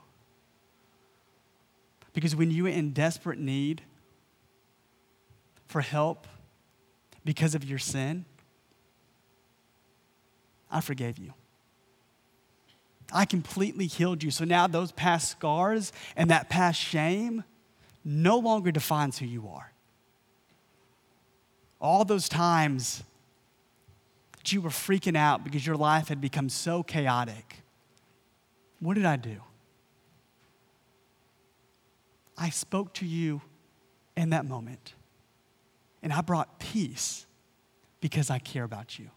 Because 2.13 2.35
when 2.35 2.51
you 2.51 2.65
are 2.65 2.69
in 2.69 2.91
desperate 2.91 3.39
need 3.39 3.81
for 5.67 5.81
help 5.81 6.27
because 7.23 7.55
of 7.55 7.63
your 7.63 7.79
sin, 7.79 8.25
I 10.69 10.81
forgave 10.81 11.17
you. 11.17 11.33
I 13.13 13.25
completely 13.25 13.87
healed 13.87 14.23
you. 14.23 14.31
So 14.31 14.45
now 14.45 14.67
those 14.67 14.91
past 14.91 15.29
scars 15.29 15.91
and 16.15 16.29
that 16.29 16.49
past 16.49 16.79
shame 16.79 17.43
no 18.03 18.37
longer 18.39 18.71
defines 18.71 19.17
who 19.19 19.25
you 19.25 19.49
are. 19.49 19.71
All 21.79 22.05
those 22.05 22.29
times 22.29 23.03
that 24.37 24.51
you 24.51 24.61
were 24.61 24.69
freaking 24.69 25.17
out 25.17 25.43
because 25.43 25.65
your 25.65 25.75
life 25.75 26.07
had 26.07 26.21
become 26.21 26.49
so 26.49 26.83
chaotic, 26.83 27.57
what 28.79 28.95
did 28.95 29.05
I 29.05 29.17
do? 29.17 29.41
I 32.37 32.49
spoke 32.49 32.93
to 32.95 33.05
you 33.05 33.41
in 34.17 34.31
that 34.31 34.45
moment, 34.45 34.93
and 36.01 36.11
I 36.11 36.21
brought 36.21 36.59
peace 36.59 37.25
because 37.99 38.29
I 38.29 38.39
care 38.39 38.63
about 38.63 38.97
you. 38.97 39.09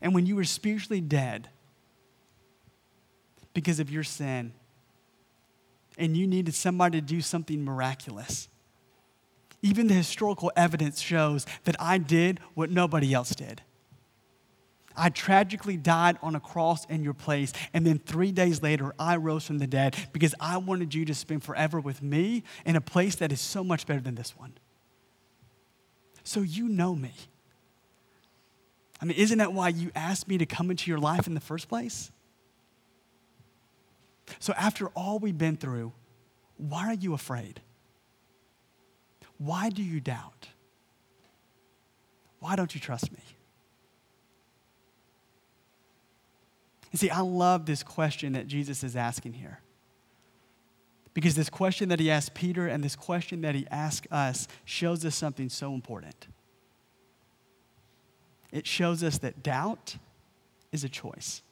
And 0.00 0.14
when 0.14 0.26
you 0.26 0.36
were 0.36 0.44
spiritually 0.44 1.00
dead 1.00 1.48
because 3.52 3.80
of 3.80 3.90
your 3.90 4.04
sin, 4.04 4.52
and 5.98 6.16
you 6.16 6.26
needed 6.26 6.54
somebody 6.54 7.00
to 7.00 7.06
do 7.06 7.20
something 7.20 7.64
miraculous, 7.64 8.48
even 9.60 9.88
the 9.88 9.94
historical 9.94 10.50
evidence 10.56 11.00
shows 11.00 11.46
that 11.64 11.76
I 11.78 11.98
did 11.98 12.40
what 12.54 12.70
nobody 12.70 13.12
else 13.12 13.34
did. 13.34 13.60
I 14.96 15.08
tragically 15.08 15.76
died 15.76 16.18
on 16.22 16.34
a 16.34 16.40
cross 16.40 16.84
in 16.86 17.02
your 17.02 17.14
place, 17.14 17.52
and 17.72 17.86
then 17.86 17.98
three 17.98 18.32
days 18.32 18.62
later, 18.62 18.94
I 18.98 19.16
rose 19.16 19.46
from 19.46 19.58
the 19.58 19.66
dead 19.66 19.96
because 20.12 20.34
I 20.40 20.56
wanted 20.58 20.94
you 20.94 21.04
to 21.06 21.14
spend 21.14 21.42
forever 21.42 21.80
with 21.80 22.02
me 22.02 22.42
in 22.66 22.76
a 22.76 22.80
place 22.80 23.14
that 23.16 23.32
is 23.32 23.40
so 23.40 23.62
much 23.62 23.86
better 23.86 24.00
than 24.00 24.16
this 24.16 24.36
one. 24.36 24.52
So 26.24 26.40
you 26.40 26.68
know 26.68 26.94
me. 26.94 27.12
I 29.00 29.04
mean, 29.06 29.16
isn't 29.16 29.38
that 29.38 29.52
why 29.52 29.68
you 29.68 29.90
asked 29.94 30.28
me 30.28 30.38
to 30.38 30.46
come 30.46 30.70
into 30.70 30.90
your 30.90 30.98
life 30.98 31.26
in 31.26 31.34
the 31.34 31.40
first 31.40 31.68
place? 31.68 32.10
So, 34.38 34.52
after 34.56 34.88
all 34.88 35.18
we've 35.18 35.36
been 35.36 35.56
through, 35.56 35.92
why 36.56 36.86
are 36.86 36.94
you 36.94 37.14
afraid? 37.14 37.60
Why 39.38 39.70
do 39.70 39.82
you 39.82 40.00
doubt? 40.00 40.48
Why 42.38 42.56
don't 42.56 42.74
you 42.74 42.80
trust 42.80 43.10
me? 43.10 43.20
You 46.90 46.98
see, 46.98 47.10
I 47.10 47.20
love 47.20 47.66
this 47.66 47.82
question 47.82 48.32
that 48.32 48.46
Jesus 48.46 48.82
is 48.82 48.96
asking 48.96 49.34
here. 49.34 49.60
Because 51.14 51.34
this 51.34 51.50
question 51.50 51.88
that 51.88 52.00
he 52.00 52.10
asked 52.10 52.34
Peter 52.34 52.66
and 52.66 52.82
this 52.82 52.96
question 52.96 53.40
that 53.42 53.54
he 53.54 53.66
asked 53.70 54.10
us 54.12 54.46
shows 54.64 55.04
us 55.04 55.14
something 55.14 55.48
so 55.48 55.74
important. 55.74 56.28
It 58.52 58.66
shows 58.66 59.02
us 59.02 59.18
that 59.18 59.42
doubt 59.42 59.96
is 60.72 60.84
a 60.84 60.88
choice. 60.88 61.42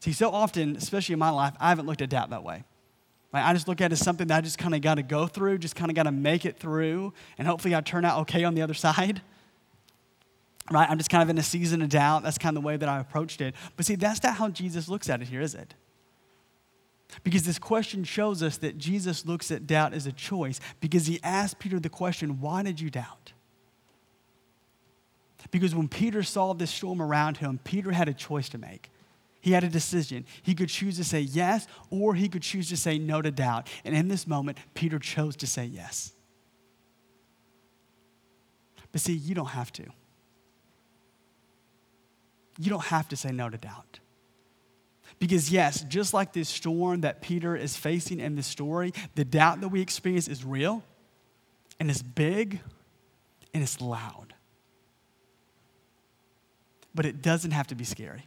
See, 0.00 0.12
so 0.12 0.30
often, 0.30 0.76
especially 0.76 1.14
in 1.14 1.18
my 1.18 1.30
life, 1.30 1.54
I 1.58 1.70
haven't 1.70 1.86
looked 1.86 2.02
at 2.02 2.10
doubt 2.10 2.30
that 2.30 2.44
way. 2.44 2.64
Right? 3.32 3.44
I 3.44 3.52
just 3.52 3.68
look 3.68 3.80
at 3.80 3.90
it 3.90 3.94
as 3.94 4.00
something 4.00 4.28
that 4.28 4.38
I 4.38 4.40
just 4.40 4.58
kind 4.58 4.74
of 4.74 4.80
got 4.80 4.94
to 4.94 5.02
go 5.02 5.26
through, 5.26 5.58
just 5.58 5.76
kind 5.76 5.90
of 5.90 5.94
got 5.94 6.04
to 6.04 6.12
make 6.12 6.44
it 6.44 6.58
through, 6.58 7.12
and 7.38 7.48
hopefully 7.48 7.74
I 7.74 7.80
turn 7.80 8.04
out 8.04 8.20
okay 8.20 8.44
on 8.44 8.54
the 8.54 8.62
other 8.62 8.74
side. 8.86 9.20
Right? 10.70 10.88
I'm 10.90 10.98
just 10.98 11.10
kind 11.10 11.22
of 11.22 11.30
in 11.30 11.38
a 11.38 11.42
season 11.42 11.80
of 11.82 11.88
doubt. 11.88 12.22
That's 12.22 12.38
kind 12.38 12.56
of 12.56 12.62
the 12.62 12.66
way 12.66 12.76
that 12.76 12.88
I 12.88 12.98
approached 12.98 13.40
it. 13.40 13.54
But 13.76 13.86
see, 13.86 13.94
that's 13.94 14.22
not 14.22 14.34
how 14.34 14.48
Jesus 14.48 14.88
looks 14.88 15.08
at 15.08 15.22
it 15.22 15.28
here, 15.28 15.40
is 15.40 15.54
it? 15.54 15.74
Because 17.22 17.44
this 17.44 17.58
question 17.58 18.02
shows 18.04 18.42
us 18.42 18.58
that 18.58 18.78
Jesus 18.78 19.24
looks 19.24 19.50
at 19.50 19.66
doubt 19.66 19.94
as 19.94 20.06
a 20.06 20.12
choice 20.12 20.60
because 20.80 21.06
he 21.06 21.20
asked 21.22 21.58
Peter 21.58 21.78
the 21.78 21.88
question, 21.88 22.40
Why 22.40 22.62
did 22.62 22.80
you 22.80 22.90
doubt? 22.90 23.32
Because 25.50 25.74
when 25.74 25.88
Peter 25.88 26.24
saw 26.24 26.52
this 26.52 26.70
storm 26.70 27.00
around 27.00 27.36
him, 27.36 27.60
Peter 27.62 27.92
had 27.92 28.08
a 28.08 28.14
choice 28.14 28.48
to 28.48 28.58
make. 28.58 28.90
He 29.40 29.52
had 29.52 29.62
a 29.62 29.68
decision. 29.68 30.24
He 30.42 30.56
could 30.56 30.68
choose 30.68 30.96
to 30.96 31.04
say 31.04 31.20
yes, 31.20 31.68
or 31.88 32.14
he 32.14 32.28
could 32.28 32.42
choose 32.42 32.68
to 32.70 32.76
say 32.76 32.98
no 32.98 33.22
to 33.22 33.30
doubt. 33.30 33.68
And 33.84 33.96
in 33.96 34.08
this 34.08 34.26
moment, 34.26 34.58
Peter 34.74 34.98
chose 34.98 35.36
to 35.36 35.46
say 35.46 35.64
yes. 35.66 36.12
But 38.90 39.00
see, 39.00 39.12
you 39.12 39.36
don't 39.36 39.46
have 39.46 39.72
to. 39.74 39.84
You 42.58 42.70
don't 42.70 42.84
have 42.86 43.08
to 43.08 43.16
say 43.16 43.32
no 43.32 43.48
to 43.48 43.58
doubt. 43.58 44.00
Because, 45.18 45.50
yes, 45.50 45.82
just 45.82 46.12
like 46.12 46.32
this 46.32 46.48
storm 46.48 47.02
that 47.02 47.22
Peter 47.22 47.56
is 47.56 47.76
facing 47.76 48.20
in 48.20 48.34
this 48.36 48.46
story, 48.46 48.92
the 49.14 49.24
doubt 49.24 49.60
that 49.60 49.68
we 49.68 49.80
experience 49.80 50.28
is 50.28 50.44
real 50.44 50.82
and 51.80 51.90
it's 51.90 52.02
big 52.02 52.60
and 53.54 53.62
it's 53.62 53.80
loud. 53.80 54.34
But 56.94 57.06
it 57.06 57.22
doesn't 57.22 57.52
have 57.52 57.66
to 57.68 57.74
be 57.74 57.84
scary. 57.84 58.26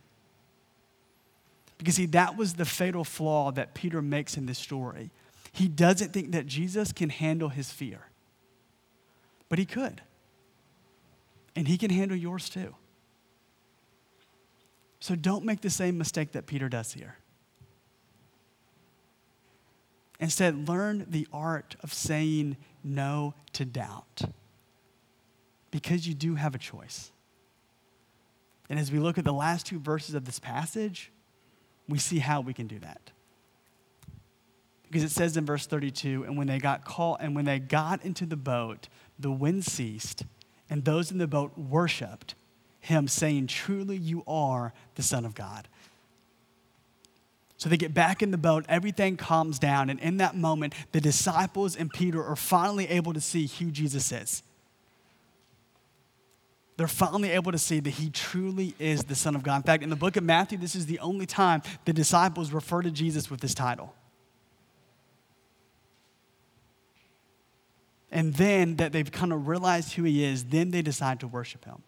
Because, 1.77 1.95
see, 1.95 2.07
that 2.07 2.37
was 2.37 2.53
the 2.53 2.65
fatal 2.65 3.03
flaw 3.03 3.51
that 3.51 3.73
Peter 3.73 4.01
makes 4.01 4.35
in 4.35 4.45
this 4.45 4.59
story. 4.59 5.11
He 5.51 5.67
doesn't 5.67 6.13
think 6.13 6.31
that 6.31 6.45
Jesus 6.45 6.91
can 6.91 7.09
handle 7.09 7.49
his 7.49 7.71
fear, 7.71 8.01
but 9.47 9.59
he 9.59 9.65
could. 9.65 10.01
And 11.55 11.67
he 11.67 11.77
can 11.77 11.89
handle 11.89 12.17
yours 12.17 12.49
too. 12.49 12.75
So 14.99 15.15
don't 15.15 15.45
make 15.45 15.61
the 15.61 15.69
same 15.69 15.97
mistake 15.97 16.33
that 16.33 16.45
Peter 16.45 16.69
does 16.69 16.93
here. 16.93 17.15
Instead, 20.19 20.67
learn 20.67 21.05
the 21.09 21.27
art 21.31 21.77
of 21.81 21.93
saying 21.93 22.57
no 22.83 23.33
to 23.53 23.63
doubt 23.63 24.21
because 25.71 26.07
you 26.07 26.13
do 26.13 26.35
have 26.35 26.55
a 26.55 26.57
choice. 26.57 27.11
And 28.69 28.77
as 28.77 28.91
we 28.91 28.99
look 28.99 29.17
at 29.17 29.23
the 29.23 29.33
last 29.33 29.65
two 29.65 29.79
verses 29.79 30.15
of 30.15 30.25
this 30.25 30.39
passage, 30.39 31.11
we 31.87 31.97
see 31.97 32.19
how 32.19 32.41
we 32.41 32.53
can 32.53 32.67
do 32.67 32.79
that. 32.79 33.11
Because 34.83 35.03
it 35.03 35.11
says 35.11 35.37
in 35.37 35.45
verse 35.45 35.65
32, 35.65 36.23
and 36.23 36.37
when 36.37 36.47
they 36.47 36.59
got 36.59 36.83
caught, 36.83 37.21
and 37.21 37.35
when 37.35 37.45
they 37.45 37.59
got 37.59 38.03
into 38.03 38.25
the 38.25 38.35
boat, 38.35 38.89
the 39.17 39.31
wind 39.31 39.63
ceased, 39.63 40.25
and 40.69 40.83
those 40.83 41.11
in 41.11 41.17
the 41.17 41.27
boat 41.27 41.57
worshiped 41.57 42.35
him, 42.79 43.07
saying, 43.07 43.47
Truly 43.47 43.97
you 43.97 44.23
are 44.27 44.73
the 44.95 45.03
Son 45.03 45.25
of 45.25 45.35
God. 45.35 45.67
So 47.57 47.69
they 47.69 47.77
get 47.77 47.93
back 47.93 48.23
in 48.23 48.31
the 48.31 48.37
boat, 48.37 48.65
everything 48.69 49.17
calms 49.17 49.59
down, 49.59 49.89
and 49.89 49.99
in 49.99 50.17
that 50.17 50.35
moment, 50.35 50.73
the 50.93 51.01
disciples 51.01 51.75
and 51.75 51.89
Peter 51.89 52.23
are 52.23 52.37
finally 52.37 52.87
able 52.87 53.13
to 53.13 53.19
see 53.19 53.47
who 53.47 53.69
Jesus 53.69 54.11
is 54.11 54.43
they're 56.79 56.87
finally 56.87 57.31
able 57.31 57.51
to 57.51 57.57
see 57.57 57.81
that 57.81 57.89
he 57.89 58.09
truly 58.09 58.73
is 58.79 59.03
the 59.03 59.13
Son 59.13 59.35
of 59.35 59.43
God. 59.43 59.57
In 59.57 59.63
fact, 59.63 59.83
in 59.83 59.89
the 59.89 59.97
book 59.97 60.15
of 60.15 60.23
Matthew, 60.23 60.57
this 60.57 60.75
is 60.75 60.85
the 60.85 60.97
only 60.99 61.25
time 61.25 61.61
the 61.83 61.91
disciples 61.91 62.53
refer 62.53 62.81
to 62.81 62.89
Jesus 62.89 63.29
with 63.29 63.41
this 63.41 63.53
title. 63.53 63.93
And 68.13 68.33
then 68.33 68.77
that 68.77 68.93
they've 68.93 69.11
kind 69.11 69.33
of 69.33 69.49
realized 69.49 69.91
who 69.95 70.03
he 70.03 70.23
is, 70.23 70.45
then 70.45 70.71
they 70.71 70.81
decide 70.81 71.19
to 71.19 71.27
worship 71.27 71.65
him. 71.65 71.83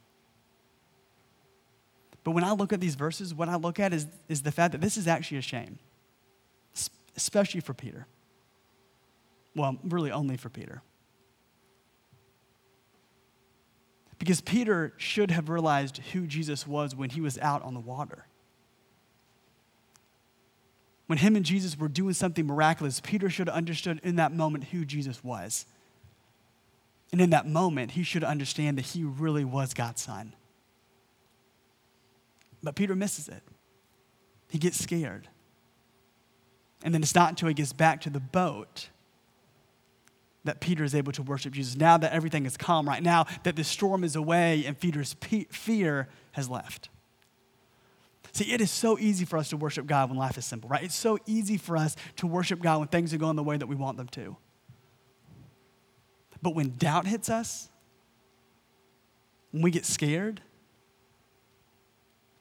But 2.24 2.32
when 2.32 2.44
I 2.44 2.52
look 2.52 2.72
at 2.72 2.80
these 2.80 2.96
verses, 2.96 3.34
what 3.34 3.50
I 3.50 3.56
look 3.56 3.80
at 3.80 3.94
is, 3.94 4.08
is 4.30 4.42
the 4.44 4.52
fact 4.52 4.74
that 4.74 4.82
this 4.82 4.98
is 4.98 5.08
actually 5.08 5.38
a 5.38 5.42
shame, 5.42 5.80
especially 7.16 7.62
for 7.62 7.74
Peter. 7.74 8.06
Well, 9.56 9.78
really 9.84 10.12
only 10.12 10.38
for 10.38 10.50
Peter. 10.50 10.82
Because 14.20 14.40
Peter 14.40 14.94
should 14.98 15.32
have 15.32 15.50
realized 15.50 15.98
who 16.14 16.28
Jesus 16.28 16.68
was 16.68 16.96
when 16.96 17.10
he 17.10 17.22
was 17.22 17.40
out 17.40 17.64
on 17.64 17.74
the 17.74 17.80
water. 17.80 18.28
When 21.08 21.18
him 21.18 21.36
and 21.36 21.44
Jesus 21.44 21.78
were 21.78 21.88
doing 21.88 22.14
something 22.14 22.46
miraculous, 22.46 23.02
Peter 23.02 23.30
should 23.30 23.48
have 23.48 23.58
understood 23.58 24.00
in 24.04 24.18
that 24.18 24.32
moment 24.32 24.66
who 24.66 24.86
Jesus 24.86 25.24
was. 25.24 25.66
And 27.12 27.20
in 27.20 27.32
that 27.32 27.48
moment, 27.48 27.92
he 27.92 28.04
should 28.04 28.24
understand 28.24 28.78
that 28.78 28.86
he 28.86 29.04
really 29.04 29.44
was 29.44 29.74
God's 29.74 30.04
son. 30.04 30.34
But 32.64 32.76
Peter 32.76 32.96
misses 32.96 33.28
it. 33.28 33.44
He 34.50 34.58
gets 34.58 34.78
scared. 34.80 35.28
And 36.84 36.94
then 36.94 37.02
it's 37.02 37.16
not 37.16 37.30
until 37.30 37.48
he 37.48 37.54
gets 37.54 37.74
back 37.74 38.02
to 38.02 38.10
the 38.10 38.20
boat 38.20 38.90
that 40.44 40.60
Peter 40.60 40.84
is 40.84 40.96
able 40.96 41.12
to 41.12 41.22
worship 41.22 41.54
Jesus. 41.54 41.76
Now 41.76 41.98
that 41.98 42.12
everything 42.12 42.46
is 42.46 42.58
calm, 42.58 42.88
right 42.88 43.04
now 43.04 43.26
that 43.44 43.56
the 43.56 43.64
storm 43.64 44.04
is 44.04 44.16
away 44.16 44.66
and 44.66 44.80
Peter's 44.80 45.14
pe- 45.16 45.46
fear 45.46 46.08
has 46.32 46.50
left. 46.50 46.90
See, 48.34 48.52
it 48.52 48.62
is 48.62 48.72
so 48.72 48.98
easy 48.98 49.26
for 49.26 49.38
us 49.38 49.50
to 49.50 49.58
worship 49.58 49.86
God 49.86 50.10
when 50.10 50.18
life 50.18 50.38
is 50.38 50.46
simple, 50.46 50.70
right? 50.70 50.84
It's 50.84 50.96
so 50.96 51.20
easy 51.26 51.58
for 51.58 51.76
us 51.78 51.96
to 52.18 52.28
worship 52.28 52.62
God 52.62 52.80
when 52.80 52.88
things 52.88 53.14
are 53.14 53.18
going 53.18 53.36
the 53.36 53.44
way 53.44 53.58
that 53.58 53.68
we 53.68 53.76
want 53.76 53.98
them 53.98 54.08
to. 54.10 54.38
But 56.42 56.56
when 56.56 56.76
doubt 56.78 57.08
hits 57.08 57.30
us, 57.30 57.70
when 59.52 59.62
we 59.62 59.70
get 59.70 59.86
scared, 59.86 60.42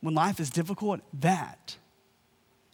when 0.00 0.14
life 0.14 0.40
is 0.40 0.50
difficult, 0.50 1.00
that 1.20 1.76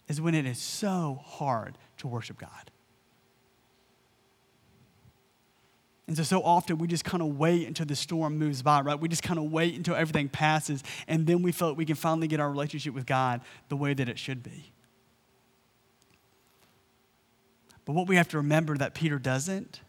is 0.07 0.21
when 0.21 0.33
it 0.33 0.45
is 0.45 0.57
so 0.57 1.21
hard 1.25 1.77
to 1.97 2.07
worship 2.07 2.37
God. 2.39 2.71
And 6.07 6.15
so, 6.15 6.23
so 6.23 6.41
often 6.41 6.77
we 6.77 6.87
just 6.87 7.03
kind 7.03 7.21
of 7.21 7.37
wait 7.37 7.67
until 7.67 7.85
the 7.85 7.95
storm 7.95 8.37
moves 8.37 8.61
by, 8.61 8.79
right? 8.79 8.97
We 8.97 9.09
just 9.09 9.23
kind 9.23 9.37
of 9.37 9.51
wait 9.51 9.75
until 9.75 9.95
everything 9.95 10.29
passes, 10.29 10.83
and 11.07 11.27
then 11.27 11.41
we 11.41 11.51
feel 11.51 11.69
like 11.69 11.77
we 11.77 11.85
can 11.85 11.95
finally 11.95 12.27
get 12.27 12.39
our 12.39 12.49
relationship 12.49 12.93
with 12.93 13.05
God 13.05 13.41
the 13.67 13.75
way 13.75 13.93
that 13.93 14.07
it 14.07 14.17
should 14.17 14.41
be. 14.41 14.71
But 17.83 17.93
what 17.93 18.07
we 18.07 18.15
have 18.15 18.29
to 18.29 18.37
remember 18.37 18.77
that 18.77 18.93
Peter 18.93 19.19
doesn't 19.19 19.81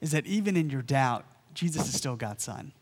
is 0.00 0.10
that 0.10 0.26
even 0.26 0.56
in 0.56 0.68
your 0.68 0.82
doubt, 0.82 1.24
Jesus 1.54 1.88
is 1.88 1.94
still 1.94 2.16
God's 2.16 2.44
son. 2.44 2.72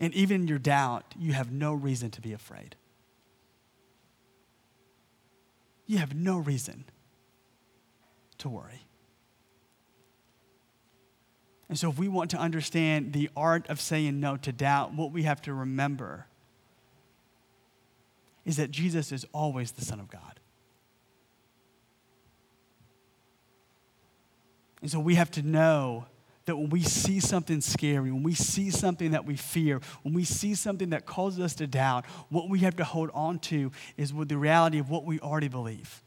And 0.00 0.14
even 0.14 0.42
in 0.42 0.48
your 0.48 0.58
doubt, 0.58 1.14
you 1.18 1.34
have 1.34 1.52
no 1.52 1.74
reason 1.74 2.10
to 2.12 2.22
be 2.22 2.32
afraid. 2.32 2.74
You 5.86 5.98
have 5.98 6.14
no 6.14 6.38
reason 6.38 6.84
to 8.38 8.48
worry. 8.48 8.86
And 11.68 11.78
so, 11.78 11.90
if 11.90 11.98
we 11.98 12.08
want 12.08 12.30
to 12.30 12.38
understand 12.38 13.12
the 13.12 13.30
art 13.36 13.68
of 13.68 13.80
saying 13.80 14.18
no 14.18 14.36
to 14.38 14.50
doubt, 14.50 14.94
what 14.94 15.12
we 15.12 15.22
have 15.24 15.40
to 15.42 15.54
remember 15.54 16.26
is 18.44 18.56
that 18.56 18.70
Jesus 18.70 19.12
is 19.12 19.24
always 19.32 19.72
the 19.72 19.84
Son 19.84 20.00
of 20.00 20.08
God. 20.08 20.40
And 24.80 24.90
so, 24.90 24.98
we 24.98 25.14
have 25.14 25.30
to 25.32 25.42
know 25.42 26.06
that 26.50 26.56
when 26.56 26.68
we 26.68 26.82
see 26.82 27.20
something 27.20 27.60
scary, 27.60 28.10
when 28.10 28.24
we 28.24 28.34
see 28.34 28.70
something 28.70 29.12
that 29.12 29.24
we 29.24 29.36
fear, 29.36 29.80
when 30.02 30.12
we 30.12 30.24
see 30.24 30.56
something 30.56 30.90
that 30.90 31.06
causes 31.06 31.38
us 31.38 31.54
to 31.54 31.64
doubt, 31.64 32.04
what 32.28 32.48
we 32.48 32.58
have 32.58 32.74
to 32.74 32.82
hold 32.82 33.08
on 33.14 33.38
to 33.38 33.70
is 33.96 34.12
with 34.12 34.28
the 34.28 34.36
reality 34.36 34.80
of 34.80 34.90
what 34.90 35.04
we 35.04 35.20
already 35.20 35.46
believe. 35.46 36.02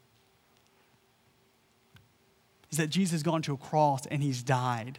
Is 2.70 2.76
that 2.76 2.88
Jesus 2.88 3.12
has 3.12 3.22
gone 3.22 3.40
to 3.40 3.54
a 3.54 3.56
cross 3.56 4.04
and 4.04 4.22
he's 4.22 4.42
died 4.42 4.98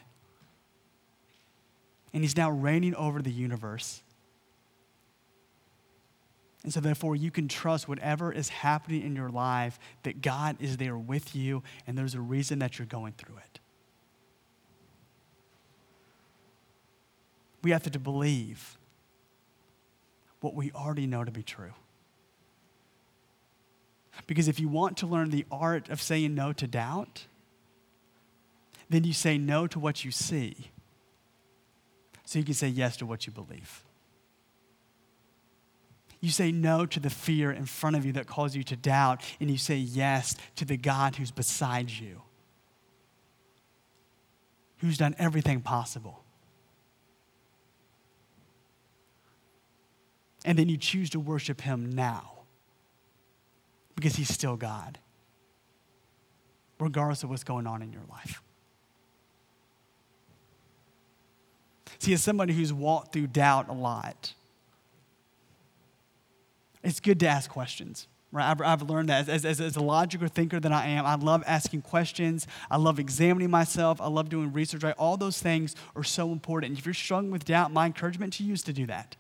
and 2.12 2.24
he's 2.24 2.36
now 2.36 2.50
reigning 2.50 2.96
over 2.96 3.22
the 3.22 3.32
universe. 3.32 4.02
And 6.64 6.74
so, 6.74 6.80
therefore, 6.80 7.16
you 7.16 7.30
can 7.30 7.48
trust 7.48 7.88
whatever 7.88 8.32
is 8.32 8.50
happening 8.50 9.04
in 9.04 9.16
your 9.16 9.30
life 9.30 9.78
that 10.02 10.24
God 10.24 10.58
is 10.60 10.78
there 10.78 10.98
with 10.98 11.36
you, 11.36 11.62
and 11.86 11.96
there's 11.96 12.16
a 12.16 12.20
reason 12.20 12.58
that 12.58 12.80
you're 12.80 12.88
going 12.88 13.14
through 13.14 13.38
it. 13.38 13.60
We 17.66 17.72
have 17.72 17.82
to 17.92 18.00
believe 18.00 18.78
what 20.40 20.54
we 20.54 20.72
already 20.74 21.08
know 21.08 21.24
to 21.24 21.32
be 21.32 21.42
true. 21.42 21.74
Because 24.28 24.48
if 24.48 24.60
you 24.60 24.70
want 24.70 24.98
to 24.98 25.08
learn 25.08 25.32
the 25.32 25.48
art 25.50 25.90
of 25.90 26.00
saying 26.00 26.36
no 26.36 26.54
to 26.54 26.68
doubt, 26.68 27.26
then 28.88 29.04
you 29.04 29.14
say 29.14 29.40
no 29.40 29.66
to 29.66 29.80
what 29.80 30.06
you 30.06 30.12
see 30.12 30.70
so 32.24 32.38
you 32.38 32.46
can 32.46 32.54
say 32.54 32.68
yes 32.68 32.98
to 32.98 33.06
what 33.08 33.26
you 33.26 33.34
believe. 33.34 33.84
You 36.22 36.30
say 36.30 36.52
no 36.52 36.86
to 36.86 37.00
the 37.00 37.10
fear 37.10 37.52
in 37.52 37.66
front 37.66 37.96
of 37.96 38.06
you 38.06 38.14
that 38.14 38.28
calls 38.28 38.56
you 38.56 38.62
to 38.62 38.76
doubt, 38.76 39.24
and 39.40 39.50
you 39.50 39.58
say 39.58 39.78
yes 39.78 40.36
to 40.58 40.66
the 40.66 40.78
God 40.78 41.16
who's 41.16 41.32
beside 41.32 41.90
you, 41.90 42.22
who's 44.78 45.00
done 45.00 45.16
everything 45.18 45.62
possible. 45.62 46.25
And 50.46 50.58
then 50.58 50.70
you 50.70 50.78
choose 50.78 51.10
to 51.10 51.20
worship 51.20 51.60
him 51.60 51.92
now 51.92 52.32
because 53.96 54.16
he's 54.16 54.32
still 54.32 54.56
God, 54.56 55.00
regardless 56.80 57.24
of 57.24 57.32
what's 57.32 57.44
going 57.44 57.66
on 57.66 57.82
in 57.82 57.92
your 57.92 58.04
life. 58.10 58.42
See, 61.98 62.14
as 62.14 62.22
somebody 62.22 62.54
who's 62.54 62.72
walked 62.72 63.12
through 63.12 63.28
doubt 63.28 63.70
a 63.70 63.74
lot, 63.74 64.34
it's 66.84 67.00
good 67.00 67.20
to 67.22 67.28
ask 67.28 67.50
questions. 67.50 68.08
Right? 68.32 68.48
I've, 68.52 68.62
I've 68.62 68.82
learned 68.84 69.10
that 69.10 69.28
as, 69.28 69.46
as, 69.46 69.60
as 69.60 69.76
a 69.78 69.82
logical 69.82 70.28
thinker 70.28 70.60
that 70.60 70.72
I 70.72 70.88
am, 70.88 71.06
I 71.06 71.16
love 71.16 71.44
asking 71.48 71.82
questions. 71.82 72.46
I 72.70 72.78
love 72.78 73.00
examining 73.00 73.50
myself. 73.50 74.00
I 74.00 74.08
love 74.08 74.30
doing 74.30 74.54
research. 74.54 74.84
Right? 74.84 74.94
All 75.00 75.18
those 75.18 75.42
things 75.42 75.76
are 75.96 76.04
so 76.04 76.32
important. 76.32 76.72
And 76.72 76.78
if 76.78 76.86
you're 76.86 76.94
struggling 76.94 77.32
with 77.32 77.46
doubt, 77.46 77.72
my 77.72 77.88
encouragement 77.88 78.34
to 78.34 78.44
you 78.44 78.54
is 78.54 78.62
to 78.64 78.74
do 78.74 78.86
that. 78.88 79.16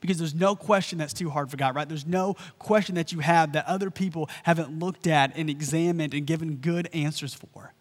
Because 0.00 0.18
there's 0.18 0.34
no 0.34 0.56
question 0.56 0.98
that's 0.98 1.12
too 1.12 1.30
hard 1.30 1.50
for 1.50 1.56
God, 1.56 1.74
right? 1.74 1.88
There's 1.88 2.06
no 2.06 2.34
question 2.58 2.94
that 2.96 3.12
you 3.12 3.20
have 3.20 3.52
that 3.52 3.66
other 3.66 3.90
people 3.90 4.28
haven't 4.42 4.78
looked 4.78 5.06
at 5.06 5.36
and 5.36 5.48
examined 5.48 6.14
and 6.14 6.26
given 6.26 6.56
good 6.56 6.88
answers 6.92 7.34
for. 7.34 7.72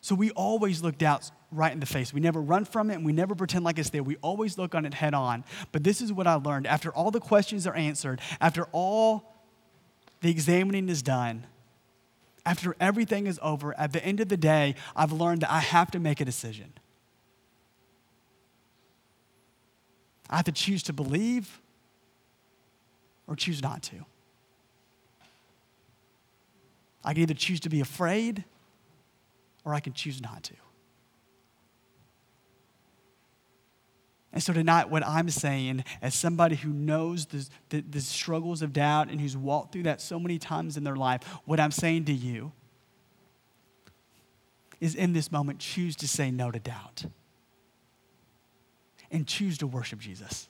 So 0.00 0.14
we 0.14 0.30
always 0.32 0.82
look 0.82 0.98
doubt 0.98 1.30
right 1.50 1.72
in 1.72 1.80
the 1.80 1.86
face. 1.86 2.12
We 2.12 2.20
never 2.20 2.40
run 2.40 2.66
from 2.66 2.90
it 2.90 2.96
and 2.96 3.06
we 3.06 3.12
never 3.12 3.34
pretend 3.34 3.64
like 3.64 3.78
it's 3.78 3.90
there. 3.90 4.02
We 4.02 4.16
always 4.16 4.58
look 4.58 4.74
on 4.74 4.84
it 4.84 4.92
head 4.92 5.14
on. 5.14 5.44
But 5.72 5.82
this 5.82 6.02
is 6.02 6.12
what 6.12 6.26
I 6.26 6.34
learned. 6.34 6.66
After 6.66 6.90
all 6.90 7.10
the 7.10 7.20
questions 7.20 7.66
are 7.66 7.74
answered, 7.74 8.20
after 8.40 8.66
all 8.72 9.34
the 10.20 10.30
examining 10.30 10.88
is 10.88 11.00
done, 11.00 11.46
after 12.44 12.76
everything 12.78 13.26
is 13.26 13.38
over, 13.42 13.78
at 13.78 13.92
the 13.92 14.04
end 14.04 14.20
of 14.20 14.28
the 14.28 14.36
day, 14.36 14.74
I've 14.94 15.12
learned 15.12 15.40
that 15.40 15.50
I 15.50 15.60
have 15.60 15.90
to 15.92 15.98
make 15.98 16.20
a 16.20 16.24
decision. 16.24 16.74
I 20.34 20.38
have 20.38 20.46
to 20.46 20.52
choose 20.52 20.82
to 20.84 20.92
believe 20.92 21.60
or 23.28 23.36
choose 23.36 23.62
not 23.62 23.84
to. 23.84 24.04
I 27.04 27.12
can 27.12 27.22
either 27.22 27.34
choose 27.34 27.60
to 27.60 27.68
be 27.68 27.80
afraid 27.80 28.42
or 29.64 29.74
I 29.74 29.78
can 29.78 29.92
choose 29.92 30.20
not 30.20 30.42
to. 30.42 30.54
And 34.32 34.42
so 34.42 34.52
tonight, 34.52 34.90
what 34.90 35.06
I'm 35.06 35.30
saying, 35.30 35.84
as 36.02 36.16
somebody 36.16 36.56
who 36.56 36.70
knows 36.70 37.26
the, 37.26 37.48
the, 37.68 37.80
the, 37.82 38.00
struggles 38.00 38.60
of 38.60 38.72
doubt 38.72 39.10
and 39.10 39.20
who's 39.20 39.36
walked 39.36 39.72
through 39.72 39.84
that 39.84 40.00
so 40.00 40.18
many 40.18 40.40
times 40.40 40.76
in 40.76 40.82
their 40.82 40.96
life, 40.96 41.22
what 41.44 41.60
I'm 41.60 41.70
saying 41.70 42.06
to 42.06 42.12
you 42.12 42.50
is 44.80 44.96
in 44.96 45.12
this 45.12 45.30
moment, 45.30 45.60
choose 45.60 45.94
to 45.94 46.08
say 46.08 46.32
no 46.32 46.50
to 46.50 46.58
doubt 46.58 47.04
and 49.14 49.26
choose 49.26 49.58
to 49.58 49.66
worship 49.66 50.00
Jesus. 50.00 50.48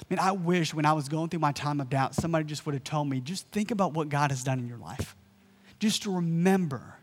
I 0.00 0.04
mean, 0.08 0.20
I 0.20 0.32
wish 0.32 0.72
when 0.72 0.86
I 0.86 0.92
was 0.92 1.08
going 1.08 1.28
through 1.28 1.40
my 1.40 1.52
time 1.52 1.80
of 1.80 1.90
doubt, 1.90 2.14
somebody 2.14 2.44
just 2.44 2.64
would 2.64 2.74
have 2.74 2.84
told 2.84 3.08
me, 3.08 3.20
just 3.20 3.46
think 3.48 3.72
about 3.72 3.92
what 3.92 4.08
God 4.08 4.30
has 4.30 4.44
done 4.44 4.60
in 4.60 4.68
your 4.68 4.78
life 4.78 5.16
just 5.80 6.04
to 6.04 6.14
remember 6.14 6.96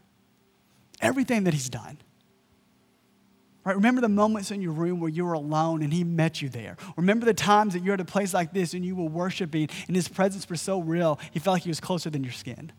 everything 1.01 1.43
that 1.43 1.53
He's 1.53 1.69
done. 1.69 1.97
Right? 3.65 3.75
Remember 3.75 3.99
the 3.99 4.09
moments 4.09 4.49
in 4.49 4.61
your 4.61 4.71
room 4.71 4.99
where 4.99 5.09
you 5.09 5.25
were 5.25 5.33
alone 5.33 5.81
and 5.81 5.91
He 5.91 6.03
met 6.03 6.41
you 6.41 6.47
there. 6.47 6.77
Remember 6.95 7.25
the 7.25 7.33
times 7.33 7.73
that 7.73 7.83
you're 7.83 7.95
at 7.95 8.01
a 8.01 8.05
place 8.05 8.33
like 8.33 8.53
this 8.53 8.73
and 8.73 8.85
you 8.85 8.95
were 8.95 9.09
worshiping 9.09 9.69
and 9.87 9.95
His 9.95 10.07
presence 10.07 10.49
was 10.49 10.61
so 10.61 10.79
real, 10.79 11.19
He 11.31 11.39
felt 11.39 11.55
like 11.55 11.63
He 11.63 11.69
was 11.69 11.81
closer 11.81 12.09
than 12.09 12.23
your 12.23 12.33
skin. 12.33 12.71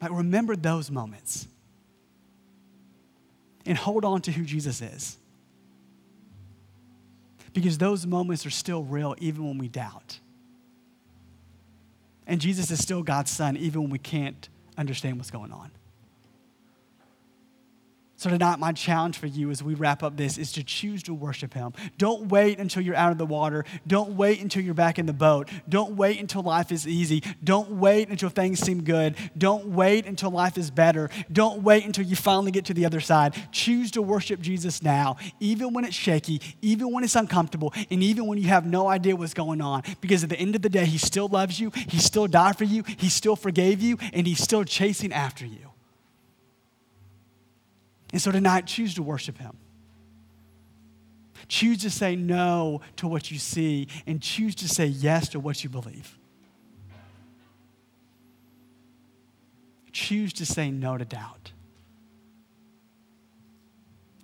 Like, 0.00 0.12
remember 0.12 0.54
those 0.54 0.92
moments 0.92 1.48
and 3.68 3.76
hold 3.76 4.04
on 4.04 4.22
to 4.22 4.32
who 4.32 4.44
Jesus 4.44 4.80
is. 4.80 5.18
Because 7.52 7.76
those 7.76 8.06
moments 8.06 8.46
are 8.46 8.50
still 8.50 8.82
real 8.82 9.14
even 9.18 9.46
when 9.46 9.58
we 9.58 9.68
doubt. 9.68 10.18
And 12.26 12.40
Jesus 12.40 12.70
is 12.70 12.80
still 12.80 13.02
God's 13.02 13.30
son, 13.30 13.56
even 13.56 13.82
when 13.82 13.90
we 13.90 13.98
can't 13.98 14.48
understand 14.76 15.18
what's 15.18 15.30
going 15.30 15.52
on. 15.52 15.70
So, 18.18 18.28
tonight, 18.28 18.58
my 18.58 18.72
challenge 18.72 19.16
for 19.16 19.28
you 19.28 19.48
as 19.52 19.62
we 19.62 19.74
wrap 19.74 20.02
up 20.02 20.16
this 20.16 20.38
is 20.38 20.50
to 20.54 20.64
choose 20.64 21.04
to 21.04 21.14
worship 21.14 21.54
Him. 21.54 21.72
Don't 21.98 22.26
wait 22.30 22.58
until 22.58 22.82
you're 22.82 22.96
out 22.96 23.12
of 23.12 23.18
the 23.18 23.24
water. 23.24 23.64
Don't 23.86 24.16
wait 24.16 24.42
until 24.42 24.60
you're 24.60 24.74
back 24.74 24.98
in 24.98 25.06
the 25.06 25.12
boat. 25.12 25.48
Don't 25.68 25.92
wait 25.92 26.18
until 26.18 26.42
life 26.42 26.72
is 26.72 26.88
easy. 26.88 27.22
Don't 27.44 27.70
wait 27.70 28.08
until 28.08 28.28
things 28.28 28.58
seem 28.58 28.82
good. 28.82 29.14
Don't 29.38 29.66
wait 29.68 30.04
until 30.04 30.32
life 30.32 30.58
is 30.58 30.68
better. 30.68 31.10
Don't 31.30 31.62
wait 31.62 31.86
until 31.86 32.04
you 32.04 32.16
finally 32.16 32.50
get 32.50 32.64
to 32.64 32.74
the 32.74 32.84
other 32.84 32.98
side. 32.98 33.36
Choose 33.52 33.92
to 33.92 34.02
worship 34.02 34.40
Jesus 34.40 34.82
now, 34.82 35.16
even 35.38 35.72
when 35.72 35.84
it's 35.84 35.94
shaky, 35.94 36.40
even 36.60 36.92
when 36.92 37.04
it's 37.04 37.14
uncomfortable, 37.14 37.72
and 37.88 38.02
even 38.02 38.26
when 38.26 38.38
you 38.38 38.48
have 38.48 38.66
no 38.66 38.88
idea 38.88 39.14
what's 39.14 39.32
going 39.32 39.60
on. 39.60 39.84
Because 40.00 40.24
at 40.24 40.30
the 40.30 40.40
end 40.40 40.56
of 40.56 40.62
the 40.62 40.68
day, 40.68 40.86
He 40.86 40.98
still 40.98 41.28
loves 41.28 41.60
you, 41.60 41.70
He 41.88 41.98
still 41.98 42.26
died 42.26 42.58
for 42.58 42.64
you, 42.64 42.82
He 42.96 43.10
still 43.10 43.36
forgave 43.36 43.80
you, 43.80 43.96
and 44.12 44.26
He's 44.26 44.42
still 44.42 44.64
chasing 44.64 45.12
after 45.12 45.46
you. 45.46 45.70
And 48.12 48.20
so 48.22 48.30
tonight, 48.30 48.66
choose 48.66 48.94
to 48.94 49.02
worship 49.02 49.38
Him. 49.38 49.56
Choose 51.48 51.78
to 51.78 51.90
say 51.90 52.16
no 52.16 52.80
to 52.96 53.08
what 53.08 53.30
you 53.30 53.38
see 53.38 53.88
and 54.06 54.20
choose 54.20 54.54
to 54.56 54.68
say 54.68 54.86
yes 54.86 55.28
to 55.30 55.40
what 55.40 55.64
you 55.64 55.70
believe. 55.70 56.18
Choose 59.92 60.32
to 60.34 60.46
say 60.46 60.70
no 60.70 60.98
to 60.98 61.04
doubt 61.04 61.52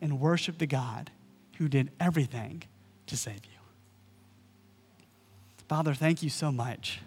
and 0.00 0.20
worship 0.20 0.58
the 0.58 0.66
God 0.66 1.10
who 1.56 1.68
did 1.68 1.90
everything 1.98 2.62
to 3.06 3.16
save 3.16 3.44
you. 3.44 3.50
Father, 5.68 5.94
thank 5.94 6.22
you 6.22 6.28
so 6.28 6.52
much. 6.52 7.00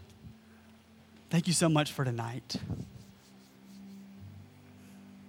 Thank 1.29 1.47
you 1.47 1.53
so 1.53 1.69
much 1.69 1.91
for 1.91 2.03
tonight. 2.03 2.55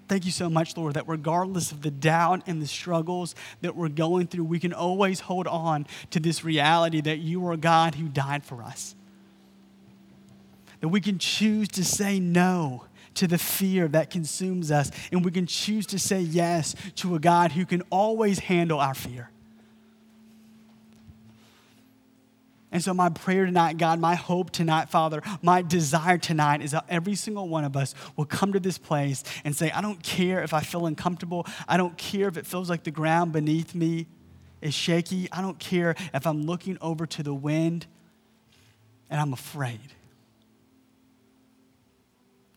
Thank 0.08 0.24
you 0.24 0.30
so 0.32 0.48
much, 0.48 0.74
Lord, 0.76 0.94
that 0.94 1.06
regardless 1.06 1.70
of 1.70 1.82
the 1.82 1.90
doubt 1.90 2.44
and 2.46 2.62
the 2.62 2.66
struggles 2.66 3.34
that 3.60 3.76
we're 3.76 3.90
going 3.90 4.26
through, 4.26 4.44
we 4.44 4.58
can 4.58 4.72
always 4.72 5.20
hold 5.20 5.46
on 5.46 5.86
to 6.10 6.18
this 6.18 6.42
reality 6.42 7.02
that 7.02 7.18
you 7.18 7.46
are 7.46 7.58
God 7.58 7.94
who 7.94 8.08
died 8.08 8.42
for 8.42 8.62
us. 8.62 8.94
That 10.80 10.88
we 10.88 11.02
can 11.02 11.18
choose 11.18 11.68
to 11.68 11.84
say 11.84 12.20
no 12.20 12.84
to 13.14 13.26
the 13.26 13.36
fear 13.36 13.86
that 13.88 14.10
consumes 14.10 14.70
us, 14.70 14.90
and 15.12 15.24
we 15.24 15.30
can 15.30 15.46
choose 15.46 15.86
to 15.86 15.98
say 15.98 16.20
yes 16.20 16.74
to 16.96 17.14
a 17.14 17.18
God 17.18 17.52
who 17.52 17.66
can 17.66 17.82
always 17.90 18.38
handle 18.38 18.80
our 18.80 18.94
fear. 18.94 19.28
And 22.70 22.82
so, 22.82 22.92
my 22.92 23.08
prayer 23.08 23.46
tonight, 23.46 23.78
God, 23.78 23.98
my 23.98 24.14
hope 24.14 24.50
tonight, 24.50 24.90
Father, 24.90 25.22
my 25.40 25.62
desire 25.62 26.18
tonight 26.18 26.60
is 26.60 26.72
that 26.72 26.84
every 26.88 27.14
single 27.14 27.48
one 27.48 27.64
of 27.64 27.76
us 27.76 27.94
will 28.16 28.26
come 28.26 28.52
to 28.52 28.60
this 28.60 28.76
place 28.76 29.24
and 29.44 29.56
say, 29.56 29.70
I 29.70 29.80
don't 29.80 30.02
care 30.02 30.42
if 30.42 30.52
I 30.52 30.60
feel 30.60 30.84
uncomfortable. 30.84 31.46
I 31.66 31.78
don't 31.78 31.96
care 31.96 32.28
if 32.28 32.36
it 32.36 32.46
feels 32.46 32.68
like 32.68 32.84
the 32.84 32.90
ground 32.90 33.32
beneath 33.32 33.74
me 33.74 34.06
is 34.60 34.74
shaky. 34.74 35.28
I 35.32 35.40
don't 35.40 35.58
care 35.58 35.94
if 36.12 36.26
I'm 36.26 36.42
looking 36.42 36.76
over 36.82 37.06
to 37.06 37.22
the 37.22 37.32
wind 37.32 37.86
and 39.08 39.18
I'm 39.18 39.32
afraid. 39.32 39.80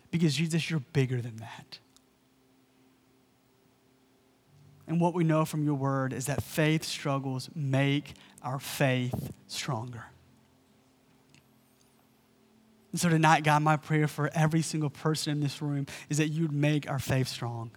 Because, 0.10 0.36
Jesus, 0.36 0.70
you're 0.70 0.82
bigger 0.92 1.22
than 1.22 1.38
that. 1.38 1.80
And 4.88 5.00
what 5.00 5.14
we 5.14 5.24
know 5.24 5.46
from 5.46 5.64
your 5.64 5.76
word 5.76 6.12
is 6.12 6.26
that 6.26 6.44
faith 6.44 6.84
struggles 6.84 7.50
make 7.56 8.14
our 8.44 8.60
faith 8.60 9.32
stronger. 9.48 10.06
And 12.92 13.00
so 13.00 13.10
tonight, 13.10 13.44
God, 13.44 13.62
my 13.62 13.78
prayer 13.78 14.08
for 14.08 14.30
every 14.34 14.62
single 14.62 14.90
person 14.90 15.32
in 15.32 15.40
this 15.40 15.62
room 15.62 15.88
is 16.10 16.18
that 16.18 16.28
you'd 16.28 16.52
make 16.52 16.90
our 16.90 17.00
faith 17.00 17.28
strong. 17.28 17.72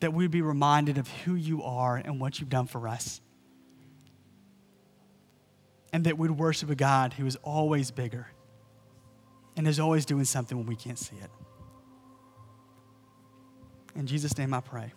That 0.00 0.14
we'd 0.14 0.30
be 0.30 0.42
reminded 0.42 0.98
of 0.98 1.08
who 1.24 1.34
you 1.34 1.62
are 1.62 1.96
and 1.96 2.18
what 2.18 2.40
you've 2.40 2.48
done 2.48 2.66
for 2.66 2.88
us. 2.88 3.20
And 5.92 6.04
that 6.04 6.16
we'd 6.16 6.30
worship 6.30 6.70
a 6.70 6.74
God 6.74 7.12
who 7.12 7.26
is 7.26 7.36
always 7.36 7.90
bigger 7.90 8.28
and 9.56 9.68
is 9.68 9.78
always 9.78 10.06
doing 10.06 10.24
something 10.24 10.56
when 10.56 10.66
we 10.66 10.76
can't 10.76 10.98
see 10.98 11.16
it. 11.16 11.30
In 13.94 14.06
Jesus' 14.06 14.38
name 14.38 14.54
I 14.54 14.60
pray. 14.60 14.92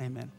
Amen. 0.00 0.32